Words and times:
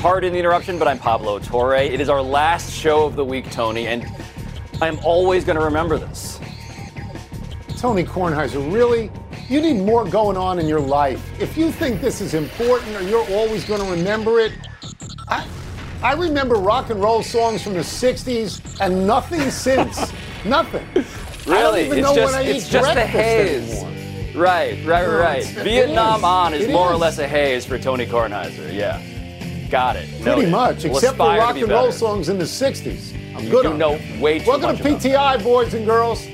Pardon 0.00 0.32
the 0.32 0.38
interruption, 0.38 0.78
but 0.78 0.88
I'm 0.88 0.98
Pablo 0.98 1.38
Torre. 1.40 1.74
It 1.74 2.00
is 2.00 2.08
our 2.08 2.22
last 2.22 2.72
show 2.72 3.04
of 3.04 3.16
the 3.16 3.24
week, 3.24 3.50
Tony, 3.50 3.86
and 3.86 4.06
I'm 4.80 4.98
always 5.00 5.44
going 5.44 5.58
to 5.58 5.64
remember 5.64 5.98
this. 5.98 6.40
Tony 7.76 8.02
Kornheiser, 8.04 8.72
really? 8.72 9.10
You 9.50 9.60
need 9.60 9.84
more 9.84 10.06
going 10.06 10.38
on 10.38 10.58
in 10.58 10.66
your 10.66 10.80
life. 10.80 11.22
If 11.38 11.58
you 11.58 11.70
think 11.70 12.00
this 12.00 12.22
is 12.22 12.32
important 12.32 12.96
or 12.96 13.02
you're 13.02 13.28
always 13.32 13.66
going 13.66 13.82
to 13.82 13.90
remember 13.90 14.40
it, 14.40 14.54
I, 15.28 15.46
I 16.02 16.14
remember 16.14 16.54
rock 16.54 16.88
and 16.88 16.98
roll 17.02 17.22
songs 17.22 17.62
from 17.62 17.74
the 17.74 17.80
60s 17.80 18.80
and 18.80 19.06
nothing 19.06 19.50
since. 19.50 20.14
nothing. 20.46 20.86
Really? 21.46 21.82
it's 21.82 22.14
just, 22.14 22.38
it's 22.38 22.68
just 22.70 22.96
a 22.96 23.04
haze. 23.04 23.82
Anymore. 23.82 24.42
Right, 24.42 24.82
right, 24.86 25.06
right. 25.06 25.44
Vietnam 25.44 26.20
is. 26.20 26.24
on 26.24 26.54
is 26.54 26.64
It 26.68 26.72
more 26.72 26.90
or 26.90 26.96
less 26.96 27.18
a 27.18 27.28
haze 27.28 27.66
for 27.66 27.78
Tony 27.78 28.06
Kornheiser. 28.06 28.72
Yeah. 28.74 29.02
Got 29.70 29.96
it. 29.96 30.08
Pretty 30.22 30.50
much, 30.50 30.84
We'll 30.84 30.96
except 30.96 31.16
for 31.16 31.28
rock 31.28 31.56
and 31.56 31.68
roll 31.68 31.86
better. 31.86 31.92
songs 31.96 32.28
in 32.28 32.38
the 32.38 32.44
60s. 32.44 33.14
I'm 33.36 33.44
You 33.44 33.50
good 33.50 33.62
do 33.62 33.68
on 33.70 33.78
know 33.78 33.96
that. 33.98 34.20
way 34.20 34.40
too 34.40 34.48
Welcome 34.48 34.70
much 34.70 34.78
to 34.82 34.88
about 34.88 35.00
PTI, 35.00 35.42
boys 35.44 35.74
and 35.74 35.86
girls. 35.86 36.26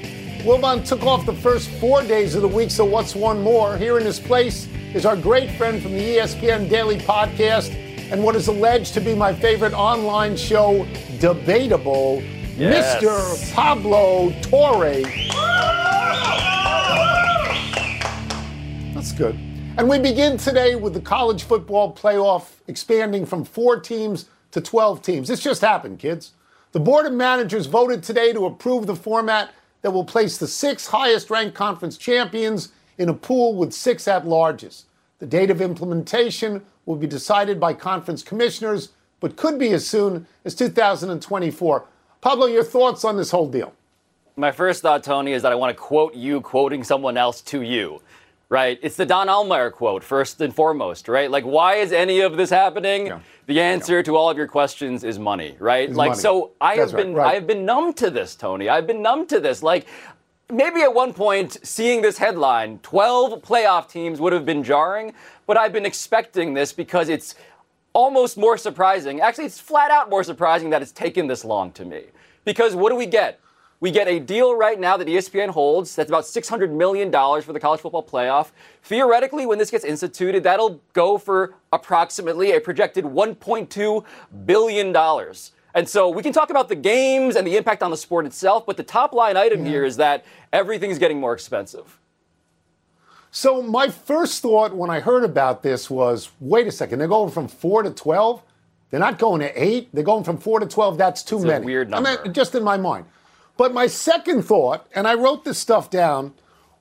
Wilbon 0.42 0.86
took 0.86 1.04
off 1.04 1.26
the 1.26 1.34
first 1.34 1.68
four 1.72 2.02
days 2.02 2.34
of 2.34 2.42
the 2.42 2.48
week, 2.48 2.70
so 2.70 2.84
what's 2.84 3.14
one 3.14 3.42
more? 3.42 3.76
Here 3.76 3.98
in 3.98 4.04
this 4.04 4.18
place 4.18 4.68
is 4.94 5.04
our 5.04 5.16
great 5.16 5.50
friend 5.52 5.82
from 5.82 5.92
the 5.92 6.16
ESPN 6.16 6.68
Daily 6.70 6.96
Podcast 6.98 7.74
and 8.10 8.22
what 8.22 8.36
is 8.36 8.48
alleged 8.48 8.94
to 8.94 9.00
be 9.00 9.14
my 9.14 9.34
favorite 9.34 9.74
online 9.74 10.36
show, 10.36 10.86
Debatable, 11.20 12.22
Yes. 12.56 13.02
Mr. 13.04 13.54
Pablo 13.54 14.32
Torre. 14.40 15.02
That's 18.94 19.12
good. 19.12 19.38
And 19.78 19.90
we 19.90 19.98
begin 19.98 20.38
today 20.38 20.74
with 20.74 20.94
the 20.94 21.02
college 21.02 21.42
football 21.42 21.94
playoff 21.94 22.46
expanding 22.66 23.26
from 23.26 23.44
four 23.44 23.78
teams 23.78 24.24
to 24.52 24.62
12 24.62 25.02
teams. 25.02 25.28
This 25.28 25.40
just 25.40 25.60
happened, 25.60 25.98
kids. 25.98 26.32
The 26.72 26.80
Board 26.80 27.04
of 27.04 27.12
Managers 27.12 27.66
voted 27.66 28.02
today 28.02 28.32
to 28.32 28.46
approve 28.46 28.86
the 28.86 28.96
format 28.96 29.50
that 29.82 29.90
will 29.90 30.06
place 30.06 30.38
the 30.38 30.48
six 30.48 30.86
highest 30.86 31.28
ranked 31.28 31.54
conference 31.54 31.98
champions 31.98 32.72
in 32.96 33.10
a 33.10 33.14
pool 33.14 33.54
with 33.54 33.74
six 33.74 34.08
at 34.08 34.24
larges. 34.24 34.84
The 35.18 35.26
date 35.26 35.50
of 35.50 35.60
implementation 35.60 36.64
will 36.86 36.96
be 36.96 37.06
decided 37.06 37.60
by 37.60 37.74
conference 37.74 38.22
commissioners, 38.22 38.92
but 39.20 39.36
could 39.36 39.58
be 39.58 39.72
as 39.74 39.86
soon 39.86 40.26
as 40.46 40.54
2024. 40.54 41.84
Pablo, 42.22 42.46
your 42.46 42.64
thoughts 42.64 43.04
on 43.04 43.18
this 43.18 43.30
whole 43.30 43.50
deal? 43.50 43.74
My 44.38 44.52
first 44.52 44.80
thought, 44.80 45.04
Tony, 45.04 45.32
is 45.32 45.42
that 45.42 45.52
I 45.52 45.54
want 45.54 45.76
to 45.76 45.82
quote 45.82 46.14
you 46.14 46.40
quoting 46.40 46.82
someone 46.82 47.18
else 47.18 47.42
to 47.42 47.60
you. 47.60 48.00
Right? 48.48 48.78
It's 48.80 48.94
the 48.94 49.06
Don 49.06 49.26
Ohlmeyer 49.26 49.72
quote, 49.72 50.04
first 50.04 50.40
and 50.40 50.54
foremost, 50.54 51.08
right? 51.08 51.28
Like, 51.28 51.44
why 51.44 51.76
is 51.76 51.90
any 51.90 52.20
of 52.20 52.36
this 52.36 52.48
happening? 52.48 53.06
Yeah. 53.08 53.20
The 53.46 53.60
answer 53.60 54.04
to 54.04 54.16
all 54.16 54.30
of 54.30 54.36
your 54.36 54.46
questions 54.46 55.02
is 55.02 55.18
money, 55.18 55.56
right? 55.58 55.90
Is 55.90 55.96
like, 55.96 56.10
money. 56.10 56.20
so 56.20 56.52
I 56.60 56.76
That's 56.76 56.92
have 56.92 57.00
been, 57.00 57.14
right. 57.14 57.26
I 57.26 57.34
have 57.34 57.46
been 57.46 57.64
numb 57.64 57.92
to 57.94 58.08
this, 58.08 58.36
Tony. 58.36 58.68
I've 58.68 58.86
been 58.86 59.02
numb 59.02 59.26
to 59.28 59.40
this. 59.40 59.64
Like, 59.64 59.86
maybe 60.48 60.82
at 60.82 60.94
one 60.94 61.12
point, 61.12 61.58
seeing 61.64 62.02
this 62.02 62.18
headline, 62.18 62.78
12 62.80 63.42
playoff 63.42 63.90
teams 63.90 64.20
would 64.20 64.32
have 64.32 64.46
been 64.46 64.62
jarring, 64.62 65.12
but 65.46 65.56
I've 65.56 65.72
been 65.72 65.86
expecting 65.86 66.54
this 66.54 66.72
because 66.72 67.08
it's 67.08 67.34
almost 67.92 68.36
more 68.36 68.56
surprising. 68.56 69.20
Actually, 69.20 69.46
it's 69.46 69.58
flat 69.58 69.90
out 69.90 70.10
more 70.10 70.22
surprising 70.22 70.70
that 70.70 70.82
it's 70.82 70.92
taken 70.92 71.26
this 71.26 71.44
long 71.44 71.72
to 71.72 71.84
me. 71.84 72.04
Because 72.44 72.76
what 72.76 72.90
do 72.90 72.96
we 72.96 73.06
get? 73.06 73.40
We 73.78 73.90
get 73.90 74.08
a 74.08 74.18
deal 74.18 74.56
right 74.56 74.80
now 74.80 74.96
that 74.96 75.06
ESPN 75.06 75.50
holds 75.50 75.94
that's 75.96 76.08
about 76.08 76.24
$600 76.24 76.70
million 76.72 77.12
for 77.12 77.52
the 77.52 77.60
college 77.60 77.80
football 77.80 78.02
playoff. 78.02 78.50
Theoretically, 78.82 79.44
when 79.44 79.58
this 79.58 79.70
gets 79.70 79.84
instituted, 79.84 80.42
that'll 80.44 80.80
go 80.94 81.18
for 81.18 81.54
approximately 81.72 82.52
a 82.52 82.60
projected 82.60 83.04
$1.2 83.04 84.04
billion. 84.46 84.96
And 85.74 85.86
so 85.86 86.08
we 86.08 86.22
can 86.22 86.32
talk 86.32 86.48
about 86.48 86.70
the 86.70 86.74
games 86.74 87.36
and 87.36 87.46
the 87.46 87.58
impact 87.58 87.82
on 87.82 87.90
the 87.90 87.98
sport 87.98 88.24
itself, 88.24 88.64
but 88.64 88.78
the 88.78 88.82
top 88.82 89.12
line 89.12 89.36
item 89.36 89.64
here 89.66 89.84
is 89.84 89.98
that 89.98 90.24
everything's 90.54 90.98
getting 90.98 91.20
more 91.20 91.34
expensive. 91.34 91.98
So 93.30 93.60
my 93.60 93.88
first 93.88 94.40
thought 94.40 94.74
when 94.74 94.88
I 94.88 95.00
heard 95.00 95.22
about 95.22 95.62
this 95.62 95.90
was, 95.90 96.30
wait 96.40 96.66
a 96.66 96.72
second, 96.72 96.98
they're 96.98 97.08
going 97.08 97.30
from 97.30 97.48
four 97.48 97.82
to 97.82 97.90
twelve. 97.90 98.42
They're 98.90 99.00
not 99.00 99.18
going 99.18 99.40
to 99.42 99.62
eight. 99.62 99.90
They're 99.92 100.02
going 100.04 100.24
from 100.24 100.38
four 100.38 100.60
to 100.60 100.66
twelve. 100.66 100.96
That's 100.96 101.22
too 101.22 101.36
It's 101.36 101.44
a 101.44 101.48
many. 101.48 101.66
weird 101.66 101.92
I 101.92 102.00
mean, 102.00 102.14
number. 102.14 102.30
just 102.32 102.54
in 102.54 102.64
my 102.64 102.78
mind. 102.78 103.04
But 103.56 103.72
my 103.72 103.86
second 103.86 104.42
thought, 104.42 104.86
and 104.94 105.06
I 105.08 105.14
wrote 105.14 105.44
this 105.44 105.58
stuff 105.58 105.90
down, 105.90 106.34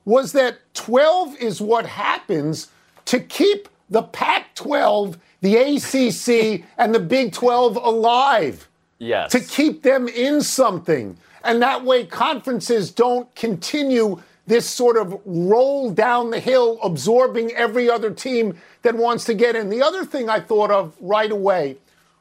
was 0.04 0.32
that 0.32 0.58
twelve 0.74 1.36
is 1.36 1.60
what 1.60 1.86
happens 1.86 2.68
to 3.06 3.20
keep 3.20 3.68
the 3.88 4.02
Pac-12, 4.02 5.16
the 5.40 5.56
ACC, 5.56 6.64
and 6.76 6.94
the 6.94 7.00
Big 7.00 7.32
Twelve 7.32 7.76
alive 7.76 8.68
Yes. 8.98 9.30
to 9.32 9.40
keep 9.40 9.82
them 9.82 10.08
in 10.08 10.40
something. 10.40 11.16
And 11.44 11.60
that 11.62 11.84
way, 11.84 12.06
conferences 12.06 12.90
don't 12.90 13.32
continue 13.34 14.22
this 14.46 14.68
sort 14.68 14.96
of 14.96 15.20
roll 15.24 15.90
down 15.90 16.30
the 16.30 16.40
hill, 16.40 16.78
absorbing 16.82 17.52
every 17.52 17.90
other 17.90 18.10
team 18.10 18.56
that 18.82 18.94
wants 18.96 19.24
to 19.24 19.34
get 19.34 19.56
in. 19.56 19.68
The 19.70 19.82
other 19.82 20.04
thing 20.04 20.28
I 20.28 20.40
thought 20.40 20.70
of 20.70 20.94
right 21.00 21.30
away 21.30 21.76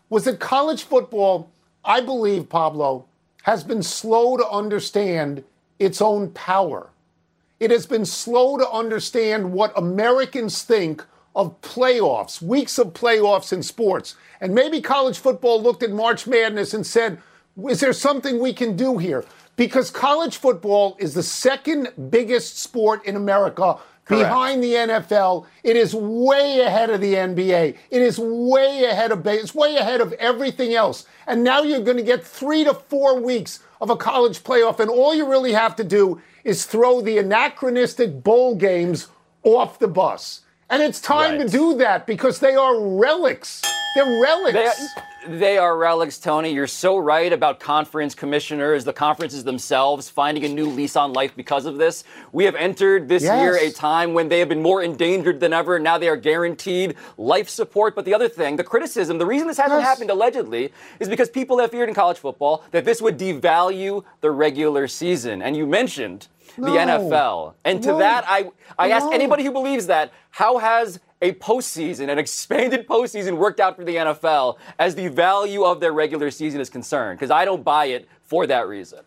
was 0.10 0.26
that 0.26 0.40
college 0.40 0.84
football, 0.84 1.50
I 1.84 2.02
believe, 2.02 2.50
Pablo, 2.50 3.06
has 3.46 3.64
been 3.64 3.84
slow 3.84 4.36
to 4.38 4.50
understand 4.50 5.44
its 5.78 6.02
own 6.02 6.32
power. 6.32 6.90
It 7.60 7.70
has 7.70 7.86
been 7.86 8.04
slow 8.04 8.58
to 8.58 8.68
understand 8.68 9.54
what 9.54 9.72
Americans 9.78 10.64
think 10.64 11.06
of 11.36 11.62
playoffs, 11.62 12.42
weeks 12.42 12.80
of 12.80 12.94
playoffs 12.94 13.54
in 13.54 13.62
sports. 13.62 14.16
And 14.42 14.56
maybe 14.56 14.82
college 14.82 15.20
football 15.20 15.62
looked 15.62 15.84
at 15.84 15.92
March 15.92 16.26
Madness 16.26 16.74
and 16.74 16.88
said, 16.88 17.22
is 17.70 17.82
there 17.82 17.94
something 17.94 18.40
we 18.40 18.52
can 18.52 18.76
do 18.76 18.98
here? 18.98 19.24
Because 19.58 19.92
college 19.92 20.38
football 20.38 20.98
is 21.00 21.14
the 21.14 21.22
second 21.22 21.90
biggest 22.10 22.58
sport 22.58 23.06
in 23.06 23.16
America 23.16 23.78
behind 24.08 24.64
the 24.64 24.74
NFL. 24.74 25.46
It 25.64 25.76
is 25.76 25.94
way 25.96 26.62
ahead 26.62 26.90
of 26.90 27.02
the 27.02 27.16
NBA. 27.16 27.78
It 27.90 28.02
is 28.02 28.20
way 28.20 28.86
ahead 28.86 29.12
of. 29.12 29.26
It's 29.26 29.56
way 29.56 29.76
ahead 29.78 30.02
of 30.02 30.14
everything 30.14 30.74
else. 30.74 31.06
And 31.28 31.44
now 31.44 31.62
you're 31.64 31.82
going 31.82 31.98
to 31.98 32.04
get 32.04 32.26
three 32.26 32.64
to 32.64 32.74
four 32.74 33.20
weeks 33.20 33.60
of 33.82 33.90
a 33.90 33.96
college 33.96 34.44
playoff, 34.44 34.80
and 34.80 34.90
all 34.90 35.14
you 35.14 35.30
really 35.30 35.54
have 35.54 35.76
to 35.76 35.84
do 35.84 36.22
is 36.44 36.66
throw 36.66 37.02
the 37.02 37.18
anachronistic 37.18 38.24
bowl 38.24 38.56
games 38.56 39.08
off 39.44 39.80
the 39.80 39.88
bus. 39.88 40.42
And 40.70 40.82
it's 40.82 41.00
time 41.00 41.38
Right. 41.38 41.42
to 41.42 41.48
do 41.48 41.76
that 41.78 42.08
because 42.08 42.40
they 42.40 42.56
are 42.56 42.80
relics. 42.80 43.62
They're 43.96 44.20
relics. 44.22 44.88
They, 45.28 45.38
they 45.38 45.58
are 45.58 45.78
relics, 45.78 46.18
Tony. 46.18 46.52
You're 46.52 46.68
so 46.68 46.98
right 46.98 47.32
about 47.32 47.60
conference 47.60 48.14
commissioners, 48.16 48.84
the 48.84 48.92
conferences 48.92 49.44
themselves 49.44 50.10
finding 50.10 50.44
a 50.44 50.50
new 50.50 50.66
lease 50.66 50.96
on 50.96 51.14
life 51.14 51.34
because 51.36 51.66
of 51.66 51.78
this. 51.78 52.04
We 52.32 52.44
have 52.46 52.56
entered 52.56 53.08
this 53.08 53.24
Yes. 53.24 53.40
year 53.42 53.56
a 53.58 53.72
time 53.72 54.14
when 54.14 54.28
they 54.28 54.40
have 54.40 54.50
been 54.50 54.62
more 54.62 54.82
endangered 54.82 55.40
than 55.40 55.54
ever. 55.54 55.80
Now 55.80 55.98
they 55.98 56.10
are 56.10 56.18
guaranteed 56.18 56.96
life 57.18 57.48
support. 57.48 57.96
But 57.96 58.06
the 58.06 58.14
other 58.14 58.28
thing, 58.28 58.56
the 58.56 58.64
criticism, 58.64 59.18
the 59.20 59.26
reason 59.26 59.48
this 59.48 59.58
hasn't 59.58 59.80
Yes. 59.82 59.88
happened 59.88 60.10
allegedly 60.10 60.74
is 61.00 61.08
because 61.08 61.30
people 61.30 61.60
have 61.60 61.72
feared 61.72 61.90
in 61.90 61.96
college 61.96 62.18
football 62.18 62.64
that 62.72 62.86
this 62.86 63.02
would 63.02 63.18
devalue 63.20 64.04
the 64.22 64.32
regular 64.32 64.88
season. 64.88 65.42
And 65.44 65.56
you 65.56 65.66
mentioned 65.68 66.28
the 66.58 66.68
NFL. 66.78 67.54
And 67.64 67.82
to 67.84 67.90
No. 67.90 67.98
that, 68.00 68.24
I, 68.28 68.52
I 68.78 68.90
ask 68.92 69.08
anybody 69.12 69.44
who 69.44 69.52
believes 69.52 69.88
that, 69.88 70.12
how 70.32 70.58
has 70.58 71.00
a 71.22 71.34
postseason, 71.34 72.10
an 72.10 72.20
expanded 72.20 72.88
postseason, 72.88 73.38
worked 73.38 73.60
out 73.60 73.76
for 73.76 73.84
the 73.84 73.96
NFL 73.96 74.58
as 74.80 74.96
the 74.96 75.08
value 75.08 75.64
of 75.64 75.80
their 75.80 75.94
regular 75.94 76.30
season 76.32 76.60
is 76.62 76.70
concerned? 76.70 77.18
Because 77.20 77.32
I 77.32 77.46
don't 77.46 77.64
buy 77.64 77.86
it 77.86 78.08
for 78.24 78.46
that 78.48 78.68
reason. 78.68 79.00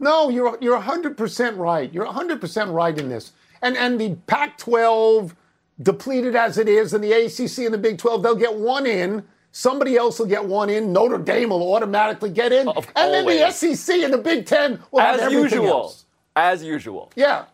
No, 0.00 0.28
you're 0.28 0.56
you're 0.60 0.78
100% 0.80 1.56
right. 1.58 1.92
You're 1.92 2.06
100% 2.06 2.72
right 2.72 2.96
in 2.98 3.08
this. 3.08 3.32
And 3.62 3.76
and 3.76 4.00
the 4.00 4.14
Pac-12 4.28 5.34
depleted 5.82 6.36
as 6.36 6.58
it 6.58 6.68
is 6.68 6.94
and 6.94 7.02
the 7.02 7.12
ACC 7.12 7.58
and 7.64 7.74
the 7.74 7.78
Big 7.78 7.98
12 7.98 8.22
they'll 8.22 8.34
get 8.36 8.54
one 8.54 8.86
in. 8.86 9.24
Somebody 9.50 9.96
else 9.96 10.18
will 10.20 10.26
get 10.26 10.44
one 10.44 10.70
in. 10.70 10.92
Notre 10.92 11.18
Dame 11.18 11.48
will 11.50 11.74
automatically 11.74 12.30
get 12.30 12.52
in. 12.52 12.68
Of- 12.68 12.86
and 12.94 13.12
then 13.12 13.26
the. 13.26 13.50
SEC 13.50 13.96
and 14.02 14.12
the 14.12 14.18
Big 14.18 14.46
10 14.46 14.78
will 14.92 15.00
have 15.00 15.16
As 15.16 15.22
everything 15.22 15.42
usual. 15.62 15.68
else. 15.68 16.04
As 16.38 16.62
usual. 16.62 17.10
Yeah, 17.16 17.46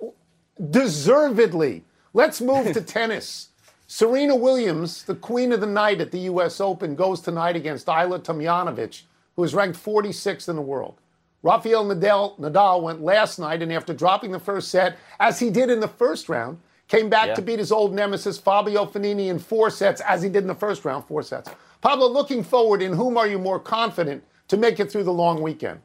deservedly. 0.70 1.84
Let's 2.12 2.42
move 2.42 2.70
to 2.74 2.80
tennis. 2.96 3.48
Serena 3.86 4.36
Williams, 4.36 5.04
the 5.04 5.14
queen 5.14 5.52
of 5.52 5.62
the 5.62 5.66
night 5.66 6.02
at 6.02 6.10
the 6.10 6.18
U.S. 6.20 6.60
Open, 6.60 6.94
goes 6.94 7.22
tonight 7.22 7.56
against 7.56 7.86
Ajla 7.86 8.18
Tomljanovic, 8.22 9.04
who 9.36 9.44
is 9.44 9.54
ranked 9.54 9.82
46th 9.82 10.50
in 10.50 10.56
the 10.56 10.62
world. 10.62 11.00
Rafael 11.42 11.86
Nadal, 11.86 12.38
Nadal 12.38 12.82
went 12.82 13.00
last 13.00 13.38
night, 13.38 13.62
and 13.62 13.72
after 13.72 13.94
dropping 13.94 14.32
the 14.32 14.38
first 14.38 14.68
set, 14.68 14.98
as 15.18 15.40
he 15.40 15.48
did 15.48 15.70
in 15.70 15.80
the 15.80 15.88
first 15.88 16.28
round, 16.28 16.58
came 16.86 17.08
back 17.08 17.28
yeah. 17.28 17.34
to 17.36 17.42
beat 17.42 17.60
his 17.60 17.72
old 17.72 17.94
nemesis 17.94 18.36
Fabio 18.36 18.84
Fognini 18.84 19.28
in 19.28 19.38
four 19.38 19.70
sets, 19.70 20.02
as 20.02 20.20
he 20.20 20.28
did 20.28 20.42
in 20.42 20.48
the 20.48 20.54
first 20.54 20.84
round, 20.84 21.06
four 21.06 21.22
sets. 21.22 21.48
Pablo, 21.80 22.06
looking 22.06 22.44
forward, 22.44 22.82
in 22.82 22.92
whom 22.92 23.16
are 23.16 23.26
you 23.26 23.38
more 23.38 23.58
confident 23.58 24.22
to 24.48 24.58
make 24.58 24.78
it 24.78 24.92
through 24.92 25.04
the 25.04 25.12
long 25.12 25.40
weekend? 25.40 25.80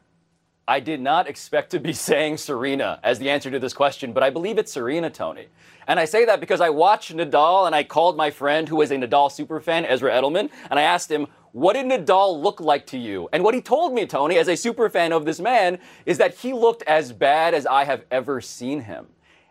I 0.68 0.80
did 0.80 1.00
not 1.00 1.28
expect 1.28 1.70
to 1.72 1.80
be 1.80 1.92
saying 2.08 2.36
Serena 2.36 3.00
as 3.02 3.18
the 3.18 3.30
answer 3.30 3.50
to 3.50 3.58
this 3.58 3.72
question, 3.72 4.12
but 4.12 4.22
I 4.22 4.30
believe 4.30 4.58
it's 4.58 4.72
Serena, 4.72 5.10
Tony. 5.10 5.46
And 5.88 5.98
I 5.98 6.04
say 6.04 6.24
that 6.24 6.40
because 6.40 6.60
I 6.60 6.70
watched 6.70 7.14
Nadal 7.14 7.66
and 7.66 7.74
I 7.74 7.82
called 7.82 8.16
my 8.16 8.30
friend 8.30 8.68
who 8.68 8.80
is 8.80 8.90
a 8.90 8.96
Nadal 8.96 9.28
superfan, 9.28 9.84
Ezra 9.88 10.12
Edelman, 10.12 10.50
and 10.70 10.78
I 10.78 10.82
asked 10.82 11.10
him, 11.10 11.26
what 11.52 11.72
did 11.72 11.86
Nadal 11.86 12.40
look 12.40 12.60
like 12.60 12.86
to 12.88 12.98
you? 12.98 13.28
And 13.32 13.42
what 13.42 13.54
he 13.54 13.60
told 13.60 13.92
me, 13.92 14.06
Tony, 14.06 14.38
as 14.38 14.46
a 14.46 14.52
superfan 14.52 15.10
of 15.10 15.24
this 15.24 15.40
man, 15.40 15.78
is 16.06 16.18
that 16.18 16.34
he 16.34 16.52
looked 16.52 16.82
as 16.82 17.12
bad 17.12 17.54
as 17.54 17.66
I 17.66 17.84
have 17.84 18.04
ever 18.10 18.40
seen 18.40 18.82
him. 18.82 19.06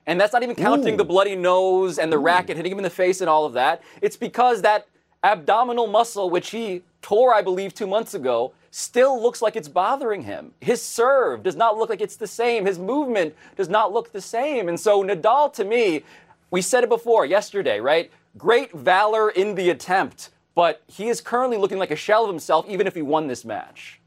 And 0.07 0.19
that's 0.19 0.31
not 0.31 0.41
even 0.41 0.55
counting 0.55 0.93
Ooh. 0.93 0.97
the 0.97 1.03
bloody 1.03 1.35
nose 1.35 1.99
and 1.99 2.11
the 2.11 2.17
Ooh. 2.17 2.21
racket 2.21 2.55
hitting 2.55 2.71
him 2.71 2.79
in 2.79 2.83
the 2.83 2.89
face 2.89 3.19
and 3.19 3.29
all 3.29 3.45
of 3.45 3.53
that. 3.53 3.83
It's 4.01 4.15
because 4.15 4.61
that 4.61 4.87
abdominal 5.23 5.87
muscle, 5.87 6.29
which 6.29 6.51
he 6.51 6.83
tore, 7.01 7.33
I 7.33 7.41
believe, 7.41 7.73
two 7.73 7.87
months 7.87 8.13
ago, 8.13 8.53
still 8.71 9.21
looks 9.21 9.41
like 9.41 9.55
it's 9.55 9.67
bothering 9.67 10.23
him. 10.23 10.53
His 10.61 10.81
serve 10.81 11.43
does 11.43 11.55
not 11.55 11.77
look 11.77 11.89
like 11.89 12.01
it's 12.01 12.15
the 12.15 12.27
same. 12.27 12.65
His 12.65 12.79
movement 12.79 13.35
does 13.55 13.69
not 13.69 13.91
look 13.91 14.11
the 14.11 14.21
same. 14.21 14.69
And 14.69 14.79
so 14.79 15.03
Nadal, 15.03 15.51
to 15.53 15.63
me, 15.63 16.03
we 16.51 16.61
said 16.61 16.83
it 16.83 16.89
before 16.89 17.25
yesterday, 17.25 17.79
right? 17.79 18.11
Great 18.37 18.71
valor 18.71 19.29
in 19.29 19.55
the 19.55 19.69
attempt, 19.69 20.29
but 20.55 20.81
he 20.87 21.07
is 21.09 21.21
currently 21.21 21.57
looking 21.57 21.77
like 21.77 21.91
a 21.91 21.95
shell 21.95 22.23
of 22.23 22.29
himself, 22.29 22.65
even 22.67 22.87
if 22.87 22.95
he 22.95 23.01
won 23.01 23.27
this 23.27 23.43
match. 23.43 23.99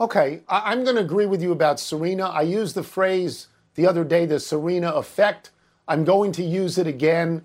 Okay, 0.00 0.40
I- 0.48 0.72
am 0.72 0.84
going 0.84 0.96
to 0.96 1.02
agree 1.02 1.26
with 1.26 1.42
you 1.42 1.52
about 1.52 1.78
Serena. 1.78 2.24
I 2.24 2.42
used 2.42 2.74
the 2.74 2.82
phrase 2.82 3.48
the 3.74 3.86
other 3.86 4.04
day, 4.04 4.26
the 4.26 4.40
Serena 4.40 4.90
effect. 4.90 5.50
I'm 5.86 6.04
going 6.04 6.32
to 6.32 6.42
use 6.42 6.78
it 6.78 6.86
again. 6.86 7.42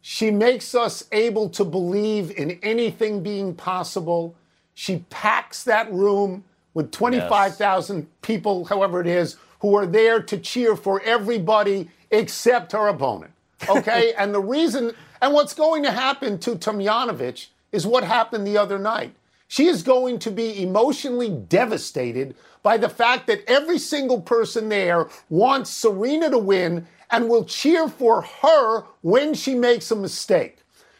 She 0.00 0.30
makes 0.30 0.74
us 0.74 1.04
able 1.12 1.48
to 1.50 1.64
believe 1.64 2.30
in 2.30 2.58
anything 2.62 3.22
being 3.22 3.54
possible. 3.54 4.34
She 4.78 4.98
packs 5.10 5.64
that 5.64 5.92
room 5.92 6.44
with 6.72 6.92
25,000 6.92 7.96
yes. 7.96 8.06
people, 8.22 8.66
however 8.66 9.00
it 9.00 9.08
is, 9.08 9.36
who 9.58 9.74
are 9.74 9.86
there 9.86 10.22
to 10.22 10.38
cheer 10.38 10.76
for 10.76 11.02
everybody 11.02 11.90
except 12.12 12.70
her 12.70 12.86
opponent. 12.86 13.32
Okay? 13.68 14.12
and 14.18 14.32
the 14.32 14.40
reason, 14.40 14.92
and 15.20 15.34
what's 15.34 15.52
going 15.52 15.82
to 15.82 15.90
happen 15.90 16.38
to 16.38 16.52
Tomljanovic 16.52 17.48
is 17.72 17.88
what 17.88 18.04
happened 18.04 18.46
the 18.46 18.56
other 18.56 18.78
night. 18.78 19.12
She 19.48 19.66
is 19.66 19.82
going 19.82 20.20
to 20.20 20.30
be 20.30 20.62
emotionally 20.62 21.30
devastated 21.30 22.36
by 22.62 22.76
the 22.76 22.88
fact 22.88 23.26
that 23.26 23.42
every 23.48 23.80
single 23.80 24.20
person 24.20 24.68
there 24.68 25.08
wants 25.28 25.70
Serena 25.70 26.30
to 26.30 26.38
win 26.38 26.86
and 27.10 27.28
will 27.28 27.44
cheer 27.44 27.88
for 27.88 28.22
her 28.22 28.84
when 29.02 29.34
she 29.34 29.56
makes 29.56 29.90
a 29.90 29.96
mistake. 29.96 30.58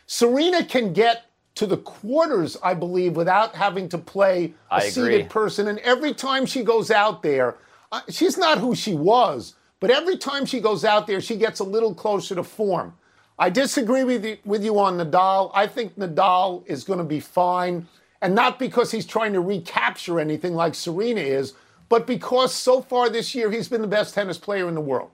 Serena 0.08 0.64
can 0.64 0.92
get 0.92 1.27
to 1.58 1.66
the 1.66 1.76
quarters, 1.76 2.56
I 2.62 2.74
believe, 2.74 3.16
without 3.16 3.56
having 3.56 3.88
to 3.88 3.98
play 3.98 4.54
a 4.70 4.74
I 4.74 4.88
seated 4.88 5.14
agree. 5.14 5.22
person. 5.24 5.66
And 5.66 5.80
every 5.80 6.14
time 6.14 6.46
she 6.46 6.62
goes 6.62 6.88
out 6.92 7.20
there, 7.20 7.56
uh, 7.90 8.00
she's 8.08 8.38
not 8.38 8.58
who 8.58 8.76
she 8.76 8.94
was, 8.94 9.56
but 9.80 9.90
every 9.90 10.16
time 10.16 10.46
she 10.46 10.60
goes 10.60 10.84
out 10.84 11.08
there, 11.08 11.20
she 11.20 11.34
gets 11.34 11.58
a 11.58 11.64
little 11.64 11.96
closer 11.96 12.36
to 12.36 12.44
form. 12.44 12.94
I 13.40 13.50
disagree 13.50 14.04
with 14.04 14.24
you, 14.24 14.38
with 14.44 14.64
you 14.64 14.78
on 14.78 14.98
Nadal. 14.98 15.50
I 15.52 15.66
think 15.66 15.96
Nadal 15.96 16.64
is 16.68 16.84
going 16.84 17.00
to 17.00 17.04
be 17.04 17.18
fine. 17.18 17.88
And 18.22 18.36
not 18.36 18.60
because 18.60 18.92
he's 18.92 19.06
trying 19.06 19.32
to 19.32 19.40
recapture 19.40 20.20
anything 20.20 20.54
like 20.54 20.76
Serena 20.76 21.20
is, 21.20 21.54
but 21.88 22.06
because 22.06 22.54
so 22.54 22.82
far 22.82 23.10
this 23.10 23.34
year 23.34 23.50
he's 23.50 23.68
been 23.68 23.82
the 23.82 23.88
best 23.88 24.14
tennis 24.14 24.38
player 24.38 24.68
in 24.68 24.76
the 24.76 24.80
world. 24.80 25.10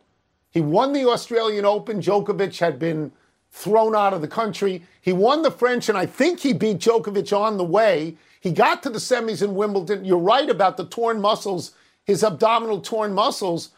He 0.51 0.61
won 0.61 0.93
the 0.93 1.09
Australian 1.09 1.65
Open. 1.65 2.01
Djokovic 2.01 2.59
had 2.59 2.79
been 2.79 3.13
thrown 3.55 3.95
out 3.95 4.13
of 4.13 4.21
the 4.21 4.29
country. 4.29 4.83
He 5.01 5.13
won 5.13 5.43
the 5.43 5.51
French, 5.51 5.89
and 5.89 5.97
I 5.97 6.07
think 6.07 6.41
he 6.41 6.53
beat 6.53 6.79
Djokovic 6.79 7.35
on 7.35 7.57
the 7.57 7.65
way. 7.65 8.17
He 8.41 8.51
got 8.51 8.83
to 8.83 8.91
the 8.91 8.99
semis 8.99 9.43
in 9.43 9.55
Wimbledon. 9.55 10.05
You're 10.05 10.19
right 10.19 10.51
about 10.51 10.77
the 10.77 10.85
torn 10.85 11.21
muscles, 11.21 11.73
his 12.05 12.23
abdominal 12.23 12.81
torn 12.81 13.15
muscles 13.15 13.71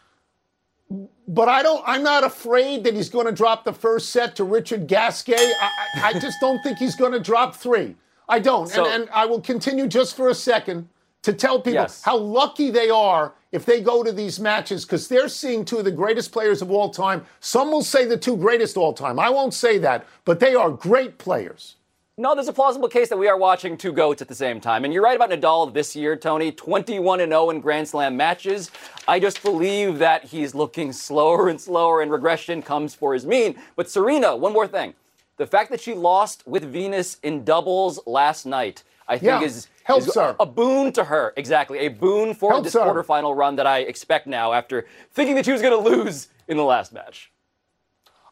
but 1.29 1.49
I 1.49 1.63
don't. 1.63 1.83
I'm 1.87 2.03
not 2.03 2.25
afraid 2.25 2.85
that 2.85 2.95
he's 2.95 3.09
going 3.09 3.27
to 3.27 3.33
drop 3.33 3.65
the 3.65 3.73
first 3.73 4.11
set 4.11 4.37
to 4.37 4.45
Richard 4.45 4.87
Gasquet. 4.87 5.35
I, 5.35 5.71
I, 5.95 6.09
I 6.09 6.13
just 6.19 6.39
don't 6.41 6.63
think 6.63 6.79
he's 6.79 6.95
going 6.95 7.13
to 7.13 7.21
drop 7.21 7.57
three. 7.57 7.97
I 8.29 8.39
don't, 8.41 8.69
so, 8.69 8.85
and, 8.85 9.03
and, 9.03 9.11
I 9.11 9.27
will 9.27 9.41
continue 9.41 9.87
just 9.87 10.17
for 10.17 10.29
a 10.29 10.35
second 10.35 10.89
to 11.27 11.33
tell 11.33 11.59
people 11.59 11.73
yes. 11.73 12.03
how 12.05 12.17
lucky 12.17 12.71
they 12.71 12.89
are 12.89 13.35
if 13.51 13.67
they 13.67 13.81
go 13.81 14.05
to 14.05 14.13
these 14.13 14.39
matches 14.39 14.85
because 14.85 15.09
they're 15.09 15.29
seeing 15.29 15.65
two 15.65 15.79
of 15.79 15.85
the 15.85 15.91
greatest 15.91 16.31
players 16.31 16.63
of 16.63 16.71
all 16.71 16.89
time. 16.89 17.27
Some 17.41 17.73
will 17.73 17.83
say 17.83 18.05
the 18.05 18.17
two 18.17 18.37
greatest 18.37 18.77
all 18.77 18.93
time. 18.93 19.19
I 19.19 19.29
won't 19.29 19.53
say 19.53 19.77
that, 19.79 20.07
but 20.25 20.39
they 20.39 20.55
are 20.55 20.71
great 20.71 21.19
players. 21.19 21.75
No, 22.17 22.37
there's 22.37 22.47
a 22.47 22.53
plausible 22.53 22.89
case 22.89 23.09
that 23.09 23.17
we 23.17 23.27
are 23.27 23.37
watching 23.37 23.77
two 23.77 23.93
goats 23.93 24.23
at 24.23 24.29
the 24.29 24.37
same 24.37 24.61
time. 24.61 24.85
And 24.85 24.95
you're 24.95 25.03
right 25.03 25.17
about 25.17 25.31
Nadal 25.31 25.75
this 25.75 25.97
year, 25.97 26.15
Tony. 26.15 26.53
21 26.53 27.19
0 27.19 27.51
in 27.51 27.61
Grand 27.61 27.89
Slam 27.89 28.17
matches. 28.17 28.71
I 29.09 29.19
just 29.19 29.43
believe 29.43 29.99
that 29.99 30.27
he's 30.27 30.55
looking 30.55 30.93
slower 30.93 31.49
and 31.49 31.61
slower, 31.61 32.03
and 32.03 32.13
regression 32.13 32.63
comes 32.63 32.95
for 32.95 33.15
his 33.15 33.27
mean. 33.27 33.57
But 33.75 33.91
Serena, 33.91 34.37
one 34.37 34.53
more 34.53 34.69
thing. 34.69 34.95
The 35.39 35.47
fact 35.49 35.73
that 35.73 35.81
she 35.81 35.93
lost 35.93 36.47
with 36.47 36.63
Venus 36.63 37.19
in 37.25 37.43
doubles 37.43 37.99
last 38.07 38.47
night, 38.47 38.85
I 39.09 39.19
think 39.19 39.41
yeah, 39.41 39.43
is, 39.43 39.67
is 39.89 40.17
a 40.17 40.47
boon 40.47 40.93
to 40.93 41.05
her. 41.05 41.33
Exactly. 41.37 41.79
A 41.81 41.89
boon 41.89 42.35
for 42.35 42.51
helps 42.51 42.65
this 42.65 42.75
her. 42.75 42.81
quarterfinal 42.81 43.37
run 43.37 43.57
that 43.57 43.67
I 43.67 43.81
expect 43.81 44.27
now 44.27 44.53
after 44.53 44.87
thinking 45.13 45.35
that 45.37 45.45
she 45.45 45.53
was 45.53 45.63
going 45.63 45.83
to 45.83 45.91
lose 45.91 46.29
in 46.49 46.57
the 46.57 46.65
last 46.65 46.93
match. 46.93 47.33